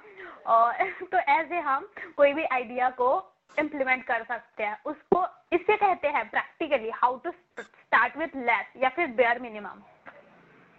और 0.46 0.90
तो 1.12 1.18
ऐसे 1.18 1.58
हम 1.58 1.88
कोई 2.16 2.32
भी 2.32 2.44
आइडिया 2.44 2.88
को 2.90 3.10
इम्प्लीमेंट 3.58 4.04
कर 4.04 4.24
सकते 4.24 4.64
हैं। 4.64 4.78
उसको 4.86 5.26
इससे 5.52 5.76
कहते 5.76 6.08
हैं 6.08 6.28
practically 6.30 6.90
how 6.94 7.18
to 7.18 7.30
start 7.30 8.16
with 8.16 8.36
less 8.36 8.72
या 8.76 8.88
फिर 8.88 9.06
बेयर 9.06 9.38
मिनिमम 9.38 9.82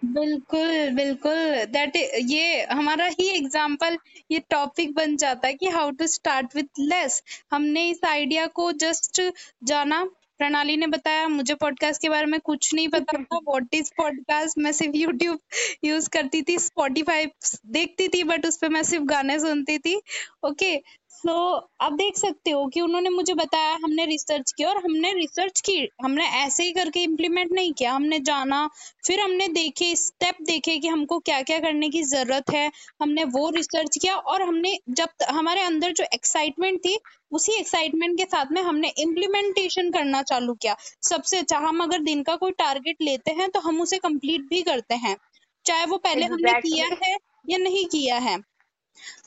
बिल्कुल 0.02 0.90
बिल्कुल। 0.96 1.66
दैट 1.72 1.96
ये 2.30 2.62
हमारा 2.72 3.06
ही 3.10 3.28
एग्ज़ाम्पल 3.30 3.98
ये 4.32 4.40
टॉपिक 4.50 4.94
बन 4.96 5.16
जाता 5.18 5.48
है 5.48 5.54
कि 5.54 5.70
how 5.70 5.92
to 5.92 6.08
start 6.08 6.56
with 6.56 6.80
less 6.82 7.22
हमने 7.52 7.88
इस 7.90 8.04
आइडिया 8.08 8.46
को 8.60 8.72
जस्ट 8.84 9.22
जाना। 9.64 10.04
प्रणाली 10.40 10.76
ने 10.78 10.88
बताया 10.88 11.28
मुझे 11.28 11.56
पॉडकास्ट 11.56 12.02
के 12.02 12.10
बारे 12.10 12.26
में 12.26 12.40
कुछ 12.40 12.74
नहीं 12.74 12.88
पता 12.90 13.18
था। 13.24 13.38
व्हाट 13.40 13.74
इज़ 13.76 13.92
पॉडकास्ट 13.98 14.58
मैं 14.58 14.72
सिर्फ़ 14.72 14.96
यूट्यूब 14.98 15.40
यूज़ 15.86 16.10
करती 16.10 16.42
थी 16.42 16.58
स्पॉटिफाई 16.60 17.26
देखती 17.68 18.08
थी 18.08 18.24
बट 18.24 18.46
उस 18.46 18.58
पर 18.58 18.70
मैं 18.70 18.84
सिर्फ़ 18.84 19.04
गाने 19.06 19.40
सुनती 19.40 19.78
थी। 19.78 19.96
ओके 19.96 20.76
okay, 20.76 20.82
सो 21.12 21.30
so, 21.30 21.62
आप 21.82 21.94
देख 21.94 22.18
सकते 22.18 22.52
हो 22.52 22.66
कि 22.68 22.82
उन्होंने 22.82 23.10
मुझे 23.10 23.34
बताया 23.34 23.72
हमने 23.84 24.06
रिसर्च 24.06 24.52
किया 24.52 24.70
और 24.70 24.78
हमने 24.78 25.12
रिसर्च 25.14 25.62
की। 25.62 25.78
हमने 26.04 26.26
ऐसे 26.38 26.64
ही 26.64 26.72
करके 26.72 27.04
इम्प्लीमेंट 27.04 27.52
नहीं 27.52 27.72
किया। 27.74 27.92
हमने 27.94 28.20
जाना 28.20 28.66
फिर 29.06 29.20
हमने 29.20 29.48
देखे 29.48 29.96
स्टेप 29.96 30.36
देखे 30.42 30.78
कि 30.78 30.88
हमको 30.88 31.20
क्या 31.20 31.42
क्या 31.42 31.58
करने 31.60 31.90
की 31.90 32.04
ज़रूरत 32.04 32.50
है। 32.52 32.72
हमने 33.02 33.24
वो 33.24 33.50
रिसर्च 33.50 33.98
किया 33.98 34.16
और 34.16 34.42
हमने 34.42 34.78
जब 34.90 35.10
हमारे 35.30 35.62
अंदर 35.62 35.92
जो 35.92 36.04
एक्साइटमेंट 36.14 36.80
थी 36.80 36.98
उसी 37.32 37.60
एक्साइटमेंट 37.60 38.18
के 38.18 38.26
साथ 38.26 38.52
में 38.52 38.62
हमने 38.62 38.92
इम्प्लीमेंटेशन 39.00 39.92
करना 39.92 40.22
चालू 40.24 40.54
किया। 40.54 40.76
सबसे 41.10 41.38
अच्छा 41.38 41.58
हम 41.58 41.84
अगर 41.84 42.02
दिन 42.02 42.24
का 42.24 42.36
कोई 42.36 42.52
टारगेट 42.58 43.02
लेते 43.02 43.32
हैं 43.32 43.50
तो 43.50 43.60
हम 43.60 43.82
उसे 43.82 43.98
कंप्लीट 43.98 44.42
भी 44.42 44.62
करते 44.62 44.96
हैं। 44.96 45.16
चाहे 45.66 45.86
वो 45.86 45.98
पहले 45.98 46.26
exactly. 46.26 46.48
हमने 46.48 46.62
किया 46.62 46.88
है 47.04 47.18
या 47.50 47.58
नहीं 47.58 47.86
किया 47.86 48.18
है। 48.18 48.38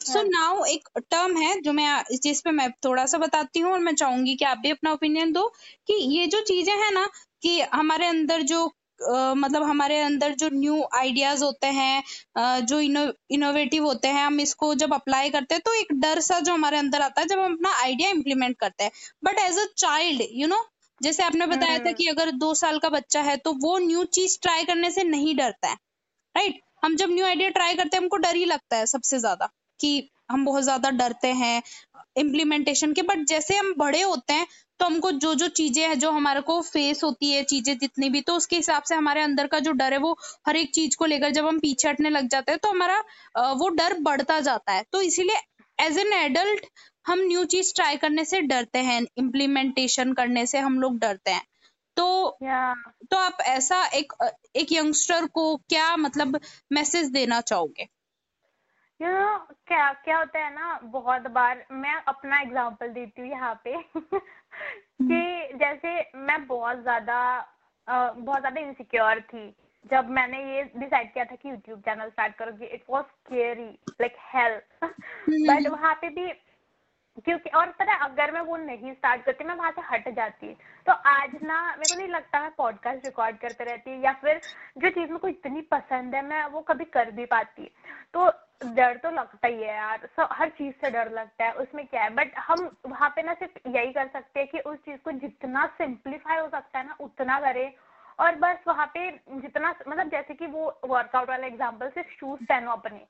सो 0.00 0.12
so 0.12 0.24
नाउ 0.26 0.56
हाँ। 0.56 0.66
एक 0.66 0.88
टर्म 1.00 1.36
है 1.36 1.60
जो 1.60 1.72
मैं 1.72 2.02
जिस 2.22 2.40
पे 2.40 2.50
मैं 2.52 2.70
थोड़ा 2.84 3.06
सा 3.06 3.18
बताती 3.18 3.60
हूँ 3.60 3.72
और 3.72 3.78
मैं 3.80 3.94
चाहूँगी 3.94 4.34
कि 4.34 4.44
आप 4.44 4.58
भी 4.58 4.70
अपना 4.70 4.92
ओपिनियन 4.92 5.32
दो 5.32 5.46
कि 5.86 5.94
ये 6.10 6.26
जो 6.26 6.40
चीज़ें 6.44 6.74
हैं 6.74 6.92
ना 6.92 7.08
कि 7.42 7.60
हमारे 7.72 8.06
अंदर 8.06 8.42
जो 8.44 8.70
Uh, 9.00 9.34
मतलब 9.36 9.62
हमारे 9.62 9.98
अंदर 10.00 10.34
जो 10.34 10.48
न्यू 10.48 10.82
आइडियाज़ 10.94 11.42
होते 11.44 11.66
हैं 11.68 12.02
uh, 12.38 12.60
जो 12.62 12.78
इनो, 12.80 13.06
इनोवेटिव 13.30 13.84
होते 13.84 14.08
हैं 14.08 14.24
हम 14.24 14.40
इसको 14.40 14.74
जब 14.74 14.94
अप्लाई 14.94 15.30
करते 15.30 15.54
हैं 15.54 15.62
तो 15.66 15.72
एक 15.74 15.92
डर 16.00 16.20
सा 16.20 16.38
जो 16.40 16.52
हमारे 16.52 16.78
अंदर 16.78 17.02
आता 17.02 17.20
है 17.20 17.26
जब 17.26 17.38
हम 17.38 17.52
अपना 17.52 17.72
आइडिया 17.78 18.10
इम्प्लीमेंट 18.10 18.56
करते 18.58 18.84
हैं 18.84 18.92
but 19.24 19.38
as 19.38 19.58
a 19.58 19.64
child 19.76 20.22
you 20.32 20.48
know 20.48 20.62
जैसे 21.00 21.22
आपने 21.22 21.46
बताया 21.46 21.78
था 21.78 21.82
हम्म। 21.82 21.92
कि 21.92 22.06
अगर 22.06 22.30
दो 22.36 22.52
साल 22.54 22.78
का 22.78 22.88
बच्चा 22.88 23.20
है 23.20 23.36
तो 23.38 23.52
वो 23.62 23.78
न्यू 23.78 24.04
चीज़ 24.12 24.38
ट्राई 24.42 24.64
करने 24.64 24.90
से 24.90 25.04
नहीं 25.04 25.34
डरता 25.36 25.68
है 25.68 25.76
राइट 26.34 26.52
right? 26.52 26.62
हम 26.84 26.96
जब 26.96 27.10
न्यू 27.10 27.24
आइडिया 27.26 27.48
ट्राई 27.48 27.74
करते 27.74 27.96
हैं 27.96 28.02
हमको 28.02 28.16
डर 28.18 28.36
ही 28.36 28.44
लगता 28.44 28.76
है 28.76 28.86
सबसे 28.86 29.18
ज़्यादा 29.18 29.50
कि 29.82 30.08
हम 30.30 30.44
बहुत 30.44 30.62
ज़्यादा 30.62 30.90
डरते 30.92 31.28
हैं 31.36 31.62
इम्प्लीमेंटेशन 32.18 32.92
के 32.92 33.02
बट 33.02 33.24
जैसे 33.28 33.56
हम 33.56 33.72
बड़े 33.78 34.00
होते 34.02 34.32
हैं 34.32 34.46
तो 34.80 34.86
हमको 34.86 35.10
जो 35.14 35.34
जो 35.34 35.48
चीज़ें 35.50 35.82
हैं 35.82 35.98
जो 35.98 36.10
हमारे 36.10 36.40
को 36.40 36.60
फेस 36.62 37.02
होती 37.04 37.30
है 37.30 37.42
चीज़ें 37.44 37.76
जितनी 37.78 38.08
भी 38.10 38.20
तो 38.20 38.34
उसके 38.36 38.56
हिसाब 38.56 38.82
से 38.82 38.94
हमारे 38.94 39.22
अंदर 39.22 39.46
का 39.46 39.58
जो 39.58 39.72
डर 39.72 39.92
है 39.92 39.98
वो 39.98 40.12
हर 40.48 40.56
एक 40.56 40.70
चीज़ 40.74 40.96
को 40.96 41.06
लेकर 41.06 41.30
जब 41.30 41.46
हम 41.46 41.58
पीछे 41.58 41.88
हटने 41.88 42.10
लग 42.10 42.28
जाते 42.28 42.52
हैं 42.52 42.58
तो 42.62 42.70
हमारा 42.70 43.52
वो 43.54 43.68
डर 43.76 43.98
बढ़ता 44.00 44.40
जाता 44.40 44.72
है। 44.72 44.84
तो 44.92 45.00
इसीलिए 45.02 45.36
एज 45.78 45.98
एन 45.98 46.12
एडल्ट 46.14 46.66
हम 47.06 47.20
न्यू 47.20 47.44
चीज़ 47.46 47.72
ट्राई 47.74 47.96
करने 47.96 48.24
से 48.24 48.40
डरते 48.42 48.78
हैं 48.80 49.00
इम्प्लीमेंटेशन 49.18 50.12
करने 50.12 50.46
से 50.46 50.58
हम 50.60 50.80
लोग 50.80 50.98
डरते 50.98 51.30
हैं। 51.30 51.42
तो 51.96 52.06
yeah. 52.44 52.74
तो 53.10 53.16
आप 53.16 53.38
ऐसा 53.46 53.84
एक 53.94 54.12
एक 54.56 54.72
यंगस्टर 54.72 55.26
को 55.34 55.44
क्या 55.68 55.96
मतलब 55.98 56.38
मैसेज 56.72 57.10
देना 57.10 57.40
चाहोगे? 57.42 57.86
यू 59.02 59.08
नो 59.10 59.36
क्या 59.66 59.92
क्या 60.04 60.16
होता 60.18 60.38
है 60.38 60.52
ना 60.54 60.78
बहुत 60.92 61.26
बार 61.30 61.64
मैं 61.72 61.94
अपना 62.08 62.40
एग्जांपल 62.40 62.88
देती 62.92 63.22
हूँ 63.22 63.30
यहाँ 63.30 63.54
पे। 63.64 63.76
कि 65.02 65.58
जैसे 65.58 65.94
मैं 66.16 66.46
बहुत 66.46 66.82
ज़्यादा 66.82 67.18
बहुत 67.88 68.40
ज़्यादा 68.40 68.60
इनसिक्योर 68.60 69.20
थी। 69.32 69.48
जब 69.90 70.10
मैंने 70.10 70.38
ये 70.54 70.62
डिसाइड 70.76 71.12
किया 71.14 71.24
था 71.24 71.34
कि 71.34 71.48
यूट्यूब 71.50 71.80
चैनल 71.80 72.10
स्टार्ट 72.10 72.34
करोगी 72.36 72.66
it 72.66 72.84
was 72.90 73.04
scary 73.06 73.68
like 74.00 74.16
help 74.34 74.84
but 74.84 75.68
वहाँ 75.70 75.94
पे 75.94 76.08
भी 76.08 76.26
क्योंकि, 77.16 77.50
और 77.50 77.66
पता 77.70 77.92
है, 77.92 77.98
अगर 78.00 78.30
मैं 78.32 78.40
वो 78.40 78.56
नहीं 78.56 78.92
स्टार्ट 78.92 79.22
करती, 79.22 79.44
मैं 79.44 79.54
वहाँ 79.54 79.70
से 79.70 79.82
हट 79.90 80.08
जाती 80.16 80.52
तो 80.86 80.92
आज 80.92 81.30
ना, 81.42 81.60
मेरे 81.70 81.88
को 81.88 81.94
नहीं 81.94 82.08
लगता 82.08 82.40
मैं 82.40 82.50
पॉडकास्ट 82.58 83.04
रिकॉर्ड 83.04 83.36
करते 83.38 83.64
रहती 83.64 84.00
या 84.04 84.12
फिर 84.12 84.40
जो 84.78 84.88
चीज़ 84.88 85.06
मेरे 85.06 85.18
को 85.18 85.28
इतनी 85.28 85.60
पसंद 85.70 86.14
है, 86.14 86.22
मैं 86.22 86.44
वो 86.46 86.60
कभी 86.60 86.84
कर 86.84 87.10
भी 87.10 87.24
पाती 87.26 87.70
तो 88.14 88.30
डर 88.64 88.96
तो 88.96 89.10
लगता 89.10 89.48
ही 89.48 89.54
है 89.54 89.74
यार, 89.74 90.08
सब, 90.16 90.28
हर 90.32 90.48
चीज़ 90.48 90.74
से 90.80 90.90
डर 90.90 91.10
लगता 91.10 91.44
है, 91.44 91.52
उसमें 91.52 91.86
क्या 91.86 92.02
है? 92.02 92.10
बट 92.10 92.34
हम 92.38 92.70
वहाँ 92.86 93.08
पे 93.16 93.22
ना 93.22 93.34
सिर्फ़ 93.34 93.68
यही 93.68 93.92
कर 93.92 94.08
सकते 94.08 94.40
हैं 94.40 94.48
कि 94.48 94.58
उस 94.60 94.78
चीज़ 94.78 95.00
को 95.04 95.12
जितना 95.12 95.66
सिंप्लीफाई 95.78 96.38
हो 96.38 96.48
सकता 96.48 96.78
है 96.78 96.86
ना, 96.86 96.96
उतना 97.00 97.38
करें 97.40 97.72
और 98.22 98.34
बस 98.34 98.58
वहाँ 98.68 98.86
पे 98.86 99.10
जितना 99.10 99.74
मतलब 99.88 100.08
जैसे 100.08 100.34
कि 100.34 100.46
वो 100.46 100.64
वर्कआउट 100.86 101.28
वाला 101.28 101.46
एग्जांपल 101.46 101.88
सिर्फ़ 101.88 102.10
शूज़ 102.10 102.44
पहनो 102.44 102.70
अपने। 102.70 103.00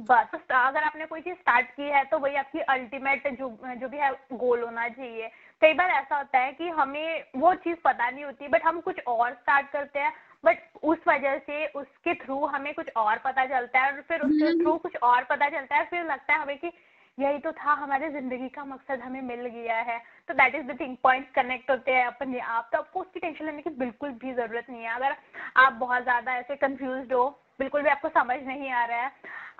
बस 0.00 0.34
अगर 0.50 0.82
आपने 0.82 1.06
कोई 1.06 1.20
चीज़ 1.20 1.34
स्टार्ट 1.34 1.70
की 1.70 1.88
है 1.88 2.02
तो 2.04 2.18
वही 2.18 2.36
आपकी 2.36 2.60
अल्टीमेट 2.74 3.28
जो 3.32 3.48
जो 3.80 3.88
भी 3.88 3.98
है 3.98 4.10
गोल 4.32 4.62
होना 4.62 4.88
चाहिए। 4.88 5.28
कई 5.62 5.72
बार 5.72 5.90
ऐसा 5.90 6.16
होता 6.16 6.38
है 6.38 6.52
कि 6.52 6.68
हमें 6.68 7.22
वो 7.36 7.54
चीज़ 7.54 7.76
पता 7.84 8.08
नहीं 8.10 8.24
होती 8.24 8.48
बट 8.48 8.64
हम 8.64 8.80
कुछ 8.80 9.00
और 9.06 9.32
स्टार्ट 9.32 9.68
करते 9.68 10.00
हैं 10.00 10.12
बट 10.44 10.58
उस 10.82 10.98
वजह 11.08 11.38
से 11.38 11.66
उसके 11.66 12.14
थ्रू 12.14 12.44
हमें 12.46 12.72
कुछ 12.74 12.86
और 12.96 13.18
पता 13.18 13.44
चलता 13.46 13.80
है 13.80 13.92
और 13.92 14.00
फिर 14.00 14.20
उसके 14.20 14.52
थ्रू 14.62 14.76
कुछ 14.78 14.96
और 15.02 15.24
पता 15.24 15.48
चलता 15.48 15.76
है 15.76 15.84
फिर 15.84 16.04
लगता 16.04 16.32
है 16.32 16.40
हमें 16.40 16.56
कि 16.58 16.72
यही 17.18 17.38
तो 17.38 17.50
था, 17.52 17.72
हमारे 17.72 18.08
ज़िंदगी 18.10 18.48
का 18.48 18.64
मकसद 18.64 19.00
हमें 19.00 19.20
मिल 19.22 19.46
गया 19.46 19.76
है। 19.80 19.98
तो 20.28 20.34
that 20.34 20.54
is 20.54 20.66
the 20.66 20.78
thing 20.80 20.96
point 21.02 21.30
connect 21.34 21.70
होते 21.70 21.92
हैं 21.92 22.04
अपने 22.06 22.38
आप। 22.38 22.68
तो 22.72 22.78
आपको 22.78 23.00
उसकी 23.00 23.20
टेंशन 23.20 23.44
लेने 23.44 23.62
की 23.62 23.70
बिल्कुल 23.70 24.10
भी 24.22 24.32
ज़रूरत 24.34 24.66
नहीं 24.70 24.82
है। 24.82 24.94
अगर 24.94 25.16
आप 25.56 25.72
बहुत 25.74 26.02
ज़्यादा 26.02 26.34
ऐसे 26.36 26.56
कंफ्यूज 26.56 27.12
हो, 27.12 27.28
बिल्कुल 27.58 27.82
भी 27.82 27.90
आपको 27.90 28.08
समझ 28.10 28.38
नहीं 28.42 28.70
आ 28.70 28.84
रहा 28.84 28.98
है। 28.98 29.10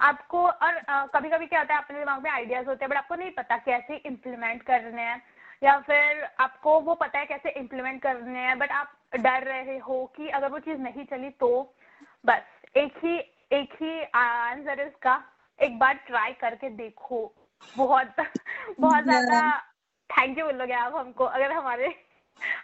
आपको 0.00 0.46
और 0.46 0.80
कभी 1.14 1.28
कभी 1.30 1.46
क्या 1.46 1.60
होता 1.60 1.74
है, 1.74 1.80
अपने 1.80 1.98
दिमाग 1.98 2.22
में 2.22 2.30
आइडियाज़ 2.30 2.66
होते 2.66 2.84
हैं 2.84 2.90
बट 2.90 2.96
आपको 2.96 3.14
नहीं 3.14 3.30
पता 3.30 3.56
कैसे 3.58 3.96
इम्प्लीमेंट 4.06 4.62
करने 4.62 5.02
हैं। 5.02 5.20
या 5.62 5.78
फिर 5.80 6.24
आपको 6.40 6.78
वो 6.80 6.94
पता 6.94 7.18
है 7.18 7.26
कैसे 7.26 7.50
इम्प्लीमेंट 7.50 8.00
करने 8.02 8.38
हैं 8.38 8.58
बट 8.58 8.70
आप 8.72 8.92
डर 9.16 9.44
रहे 9.44 9.76
हो 9.78 10.04
कि 10.16 10.28
अगर 10.30 10.50
वो 10.50 10.58
चीज़ 10.60 10.78
नहीं 10.80 11.04
चली 11.04 11.30
तो 11.30 11.50
बस, 12.24 12.42
एक 12.76 12.96
ही 13.04 13.16
एक 13.52 13.72
ही 13.74 14.02
आंसर 14.04 14.80
इसका, 14.80 15.22
एक 15.58 15.78
बार 15.78 15.94
ट्राई 16.06 16.32
करके 16.32 16.70
देखो। 16.72 17.22
बहुत 17.76 18.14
बहुत 18.80 19.04
ज़्यादा 19.04 19.40
थैंक 20.10 20.38
यू 20.38 20.44
बोलोगे 20.44 20.72
आप 20.72 20.94
हमको 20.96 21.24
अगर 21.24 21.52
हमारे 21.52 21.94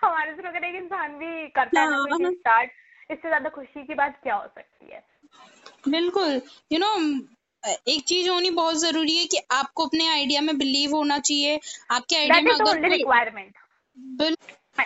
हमारे 0.05 0.35
से 0.35 0.49
अगर 0.49 0.65
एक 0.65 0.75
इंसान 0.75 1.19
भी 1.19 1.49
करता 1.49 1.81
है 1.81 1.89
ना 1.89 2.31
स्टार्ट 2.31 2.71
इससे 3.11 3.29
ज़्यादा 3.29 3.49
खुशी 3.49 3.85
की 3.87 3.95
बात 3.95 4.21
क्या 4.23 4.35
हो 4.35 4.47
सकती 4.47 4.95
है? 4.95 5.03
बिल्कुल 5.89 6.41
यू 6.73 6.79
नो 6.79 6.95
एक 7.89 8.05
चीज़ 8.05 8.29
होनी 8.31 8.51
बहुत 8.51 8.77
ज़रूरी 8.77 9.17
है 9.17 9.25
कि 9.25 9.39
आपको 9.53 9.85
अपने 9.87 10.09
आइडिया 10.09 10.41
में 10.41 10.59
बिलीव 10.59 10.95
होना 10.97 11.19
चाहिए 11.19 11.61
आपके 11.91 12.17
आइडिया 12.17 12.41
में 12.43 12.53
अगर 12.53 12.89
रिक्वायरमेंट 12.89 13.57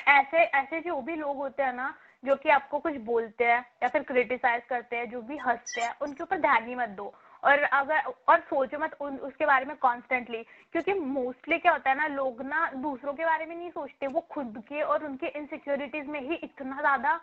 ऐसे 0.09 0.39
ऐसे 0.39 0.81
जो 0.81 1.01
भी 1.01 1.17
लोग 1.17 1.37
होते 1.37 1.63
हैं 1.63 1.73
ना 1.73 1.95
जो 2.25 2.37
कि 2.37 2.49
आपको 2.49 2.79
कुछ 2.79 2.97
बोलते 2.97 3.45
हैं 3.45 3.59
या 3.83 3.89
फिर 3.89 4.03
क्रिटिसाइज 4.03 4.63
करते 4.71 4.97
हैं 4.97 5.11
जो 5.11 5.21
भी 5.23 5.37
हँसते 5.37 5.81
हैं 5.81 5.95
उनके 6.03 6.23
ऊपर 6.23 6.39
ध्यान 6.39 6.69
ही 6.69 6.75
मत 6.75 6.89
दो। 6.89 7.13
और 7.43 7.63
अगर, 7.63 8.03
और 8.29 8.41
सोचो 8.41 8.79
मत 8.79 8.97
उन, 9.01 9.17
उसके 9.19 9.47
बारे 9.47 9.65
में 9.65 9.77
कॉन्स्टेंटली 9.77 10.43
क्योंकि 10.73 10.93
मोस्टली 10.95 11.59
क्या 11.59 11.73
होता 11.73 11.91
है 11.91 11.97
ना, 11.97 12.07
लोग 12.07 12.43
ना 12.43 12.71
दूसरों 12.77 13.13
के 13.13 13.25
बारे 13.25 13.47
में 13.47 13.57
नहीं 13.57 13.71
सोचते। 13.71 14.07
वो 14.07 14.21
खुद 14.31 14.63
के 14.69 14.83
और 14.83 15.05
उनके 15.05 15.27
इनसिक्योरिटीज 15.29 16.07
में 16.09 16.21
ही 16.21 16.35
इतना 16.35 16.81
ज़्यादा 16.81 17.21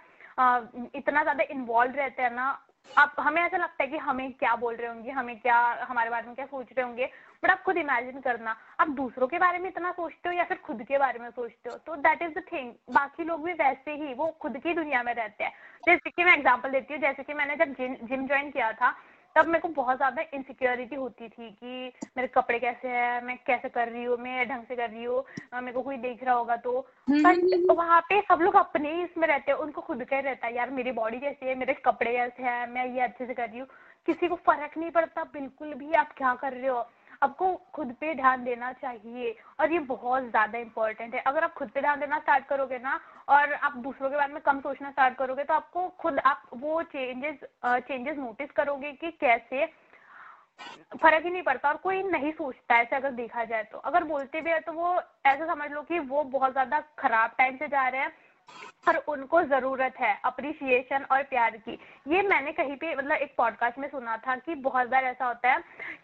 इतना 0.95 1.21
ज़्यादा 1.23 1.43
इन्वॉल्व 1.51 1.95
रहते 1.95 2.23
हैं 2.23 2.31
ना। 2.31 2.49
आप 2.97 3.15
हमें 3.19 3.41
ऐसा 3.41 3.57
लगता 3.57 3.83
है 3.83 3.89
कि 3.89 3.97
हमें 3.97 4.31
क्या 4.33 4.55
बोल 4.55 4.75
रहे 4.75 4.87
होंगे, 4.87 5.11
हमें 5.11 5.39
क्या, 5.39 5.57
हमारे 5.89 6.09
बारे 6.09 6.27
में 6.27 6.35
क्या 6.35 6.45
सोच 6.45 6.67
रहे 6.77 6.85
होंगे। 6.85 7.09
बट 7.43 7.49
आप 7.49 7.61
खुद 7.63 7.77
इमेजिन 7.77 8.21
करना। 8.21 8.55
आप 8.79 8.89
दूसरों 8.89 9.27
के 9.27 9.37
बारे 9.37 9.59
में 9.59 9.69
इतना 9.69 9.91
सोचते 9.91 10.29
हो 10.29 10.35
या 10.35 10.43
फिर 10.43 10.57
खुद 10.57 10.83
के 10.83 10.97
बारे 10.97 11.19
में 11.19 11.29
सोचते 11.29 11.69
हो? 11.69 11.75
तो 11.77 11.95
दैट 11.97 12.21
इज़ 12.21 12.31
द 12.39 12.43
थिंग 12.51 12.71
बाकी 12.91 13.23
लोग 13.23 13.43
भी 13.45 13.53
वैसे 13.53 13.91
ही, 13.93 14.13
वो 14.13 14.27
खुद 14.41 14.57
की 14.57 14.73
दुनिया 14.73 15.03
में 15.03 15.13
रहते 15.13 15.43
हैं। 15.43 15.51
जैसे 15.85 16.09
कि 16.09 16.23
मैं 16.23 16.33
एग्ज़ाम्पल 16.33 16.71
देती 16.71 16.93
हूँ, 16.93 17.01
जैसे 17.01 17.23
कि 17.23 17.33
मैंने 17.33 17.55
जब 17.55 17.73
जिम 17.73 17.95
जिम 18.07 18.25
ज्वाइन 18.27 18.51
किया 18.51 18.71
था 18.73 18.95
तब 19.35 19.47
मेरे 19.47 19.59
को 19.59 19.67
बहुत 19.67 19.97
ज़्यादा 19.97 20.21
इनसिक्योरिटी 20.33 20.95
होती 20.95 21.27
थी 21.29 21.49
कि 21.51 21.91
मेरे 22.17 22.27
कपड़े 22.27 22.59
कैसे 22.59 22.87
हैं 22.87 23.21
मैं 23.23 23.37
कैसे 23.47 23.69
कर 23.69 23.87
रही 23.87 24.03
हूँ 24.03 24.17
मैं 24.17 24.47
ढंग 24.49 24.63
से 24.63 24.75
कर 24.75 24.89
रही 24.89 25.03
हूँ 25.03 25.23
मेरे 25.53 25.71
को 25.71 25.81
कोई 25.81 25.97
देख 25.97 26.23
रहा 26.23 26.35
होगा 26.35 26.55
तो। 26.55 26.79
But 27.09 27.25
hmm. 27.25 27.75
वहाँ 27.75 27.99
पे 28.01 28.19
सब 28.21 28.41
लोग 28.41 28.55
अपने 28.55 28.93
ही 28.95 29.03
इसमें 29.03 29.27
रहते 29.27 29.51
हैं 29.51 29.57
उनको 29.59 29.81
खुद 29.81 30.03
का 30.03 30.15
ही 30.15 30.21
रहता 30.21 30.47
है 30.47 30.55
यार 30.55 30.69
मेरी 30.69 30.91
बॉडी 30.91 31.19
कैसी 31.19 31.45
है 31.45 31.55
मेरे 31.55 31.73
कपड़े 31.85 32.11
कैसे 32.11 32.43
हैं 32.43 32.67
मैं 32.67 32.85
ये 32.95 33.01
अच्छे 33.01 33.25
से 33.25 33.33
कर 33.33 33.49
रही 33.49 33.59
हूँ। 33.59 33.67
किसी 34.07 34.27
को 34.27 34.35
फ़र्क 34.35 34.77
नहीं 34.77 34.91
पड़ता 34.91 35.23
बिल्कुल 35.23 35.73
भी 35.73 35.93
आप 35.93 36.13
क्या 36.17 36.33
कर 36.35 36.53
रहे 36.53 36.67
हो। 36.67 36.79
आपको 37.21 37.53
खुद 37.73 37.91
पे 38.01 38.13
ध्यान 38.15 38.43
देना 38.43 38.71
चाहिए 38.73 39.35
और 39.59 39.71
ये 39.71 39.79
बहुत 39.87 40.23
ज़्यादा 40.23 40.59
इंपॉर्टेंट 40.59 41.13
है। 41.15 41.21
अगर 41.21 41.43
आप 41.43 41.53
खुद 41.53 41.69
पे 41.69 41.81
ध्यान 41.81 41.99
देना 41.99 42.19
स्टार्ट 42.19 42.45
करोगे 42.45 42.77
ना 42.79 42.99
और 43.29 43.53
आप 43.53 43.75
दूसरों 43.77 44.09
के 44.09 44.15
बारे 44.15 44.33
में 44.33 44.41
कम 44.41 44.59
सोचना 44.59 44.91
स्टार्ट 44.91 45.17
करोगे 45.17 45.43
तो 45.43 45.53
आपको 45.53 45.87
खुद 45.99 46.19
आप 46.21 46.43
वो 46.55 46.81
चेंजेस 46.85 47.39
चेंजेस 47.65 48.17
नोटिस 48.17 48.51
करोगे 48.51 48.91
कि 48.93 49.11
कैसे 49.19 49.65
फ़र्क 50.93 51.23
ही 51.25 51.29
नहीं 51.29 51.43
पड़ता 51.43 51.69
और 51.69 51.77
कोई 51.83 52.01
नहीं 52.05 52.31
सोचता 52.33 52.77
ऐसे 52.77 52.95
अगर 52.95 53.11
देखा 53.13 53.43
जाए 53.45 53.63
तो। 53.63 53.77
अगर 53.79 54.03
बोलते 54.05 54.41
भी 54.41 54.49
है 54.51 54.59
तो 54.59 54.71
वो 54.73 54.95
ऐसा 55.25 55.45
समझ 55.45 55.71
लो 55.71 55.81
कि 55.83 55.99
वो 55.99 56.23
बहुत 56.31 56.51
ज़्यादा 56.51 56.79
खराब 56.99 57.35
टाइम 57.37 57.57
से 57.57 57.67
जा 57.67 57.87
रहे 57.87 58.01
हैं 58.01 58.11
और 58.87 58.97
उनको 59.09 59.41
ज़रूरत 59.43 59.99
है 59.99 60.13
अप्रिसिएशन 60.25 61.05
और 61.11 61.23
प्यार 61.25 61.57
की। 61.59 61.77
ये 62.07 62.21
मैंने 62.23 62.51
कहीं 62.51 62.75
पे 62.77 62.95
मतलब 62.95 63.17
एक 63.17 63.33
पॉडकास्ट 63.37 63.77
में 63.79 63.87
सुना 63.89 64.17
था 64.17 64.35
कि 64.37 64.55
बहुत 64.57 64.87
बार 64.89 65.03
ऐसा 65.05 65.25
होता 65.25 65.51
है 65.51 65.59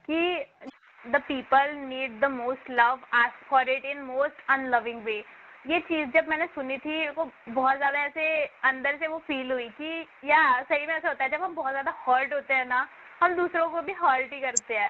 कि 0.10 0.69
the 1.11 1.21
people 1.27 1.73
need 1.75 2.19
the 2.21 2.29
most 2.31 2.69
love 2.71 2.99
ask 3.13 3.47
for 3.49 3.69
it 3.69 3.85
in 3.85 4.01
most 4.01 4.43
unloving 4.49 5.01
way 5.03 5.23
ये 5.69 5.79
चीज़ 5.79 6.09
जब 6.09 6.27
मैंने 6.29 6.45
सुनी 6.45 6.77
थी 6.77 7.07
वो 7.09 7.29
बहुत 7.49 7.77
ज़्यादा 7.77 7.99
ऐसे 7.99 8.25
अंदर 8.69 8.97
से 8.99 9.07
वो 9.07 9.17
फील 9.27 9.51
हुई 9.51 9.67
कि 9.81 10.05
या 10.29 10.61
सही 10.61 10.85
में 10.85 10.93
ऐसा 10.95 11.07
होता 11.07 11.23
है 11.23 11.29
जब 11.29 11.43
हम 11.43 11.55
बहुत 11.55 11.71
ज़्यादा 11.71 11.93
हर्ट 12.07 12.33
होते 12.33 12.53
हैं 12.53 12.65
ना 12.65 12.87
हम 13.23 13.35
दूसरों 13.35 13.69
को 13.69 13.81
भी 13.81 13.93
हर्ट 14.01 14.33
ही 14.33 14.39
करते 14.41 14.77
हैं 14.77 14.89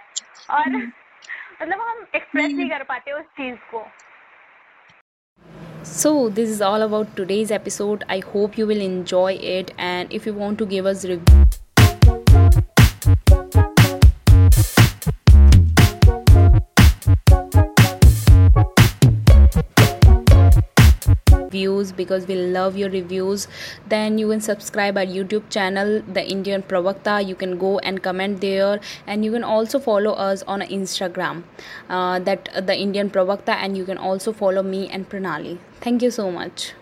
और 0.49 0.63
hmm. 0.63 0.89
मतलब 1.61 1.81
हम 1.81 2.05
एक्सप्रेस 2.15 2.51
नहीं 2.51 2.69
कर 2.69 2.83
पाते 2.83 3.11
उस 3.11 3.25
चीज़ 3.37 3.55
को 3.71 3.85
So, 5.87 6.29
this 6.29 6.49
is 6.49 6.61
all 6.61 6.81
about 6.81 7.15
today's 7.15 7.51
episode. 7.51 8.03
I 8.09 8.17
hope 8.19 8.57
you 8.57 8.65
will 8.65 8.81
enjoy 8.81 9.33
it. 9.33 9.71
And 9.77 10.11
if 10.11 10.25
you 10.25 10.33
want 10.33 10.57
to 10.57 10.65
give 10.65 10.87
us 10.87 11.05
review. 11.05 11.35
reviews 11.35 11.64
because 21.95 22.27
we 22.27 22.35
love 22.35 22.77
your 22.77 22.89
reviews 22.89 23.47
then 23.87 24.17
you 24.17 24.29
can 24.29 24.41
subscribe 24.41 24.97
our 24.97 25.05
youtube 25.05 25.49
channel 25.49 26.01
the 26.13 26.23
indian 26.35 26.61
pravakta. 26.61 27.25
You 27.25 27.35
can 27.35 27.57
go 27.57 27.79
and 27.79 28.01
comment 28.01 28.41
there. 28.41 28.79
And 29.07 29.25
you 29.25 29.31
can 29.31 29.43
also 29.43 29.79
follow 29.79 30.13
us 30.13 30.43
on 30.43 30.61
instagram 30.61 31.43
uh, 31.89 32.19
that 32.19 32.49
the 32.71 32.77
indian 32.77 33.09
pravakta 33.09 33.59
and 33.67 33.77
you 33.77 33.85
can 33.85 33.97
also 33.97 34.33
follow 34.33 34.63
me 34.63 34.87
and 34.89 35.09
pranali. 35.09 35.57
Thank 35.81 36.01
you 36.01 36.11
so 36.11 36.31
much 36.31 36.73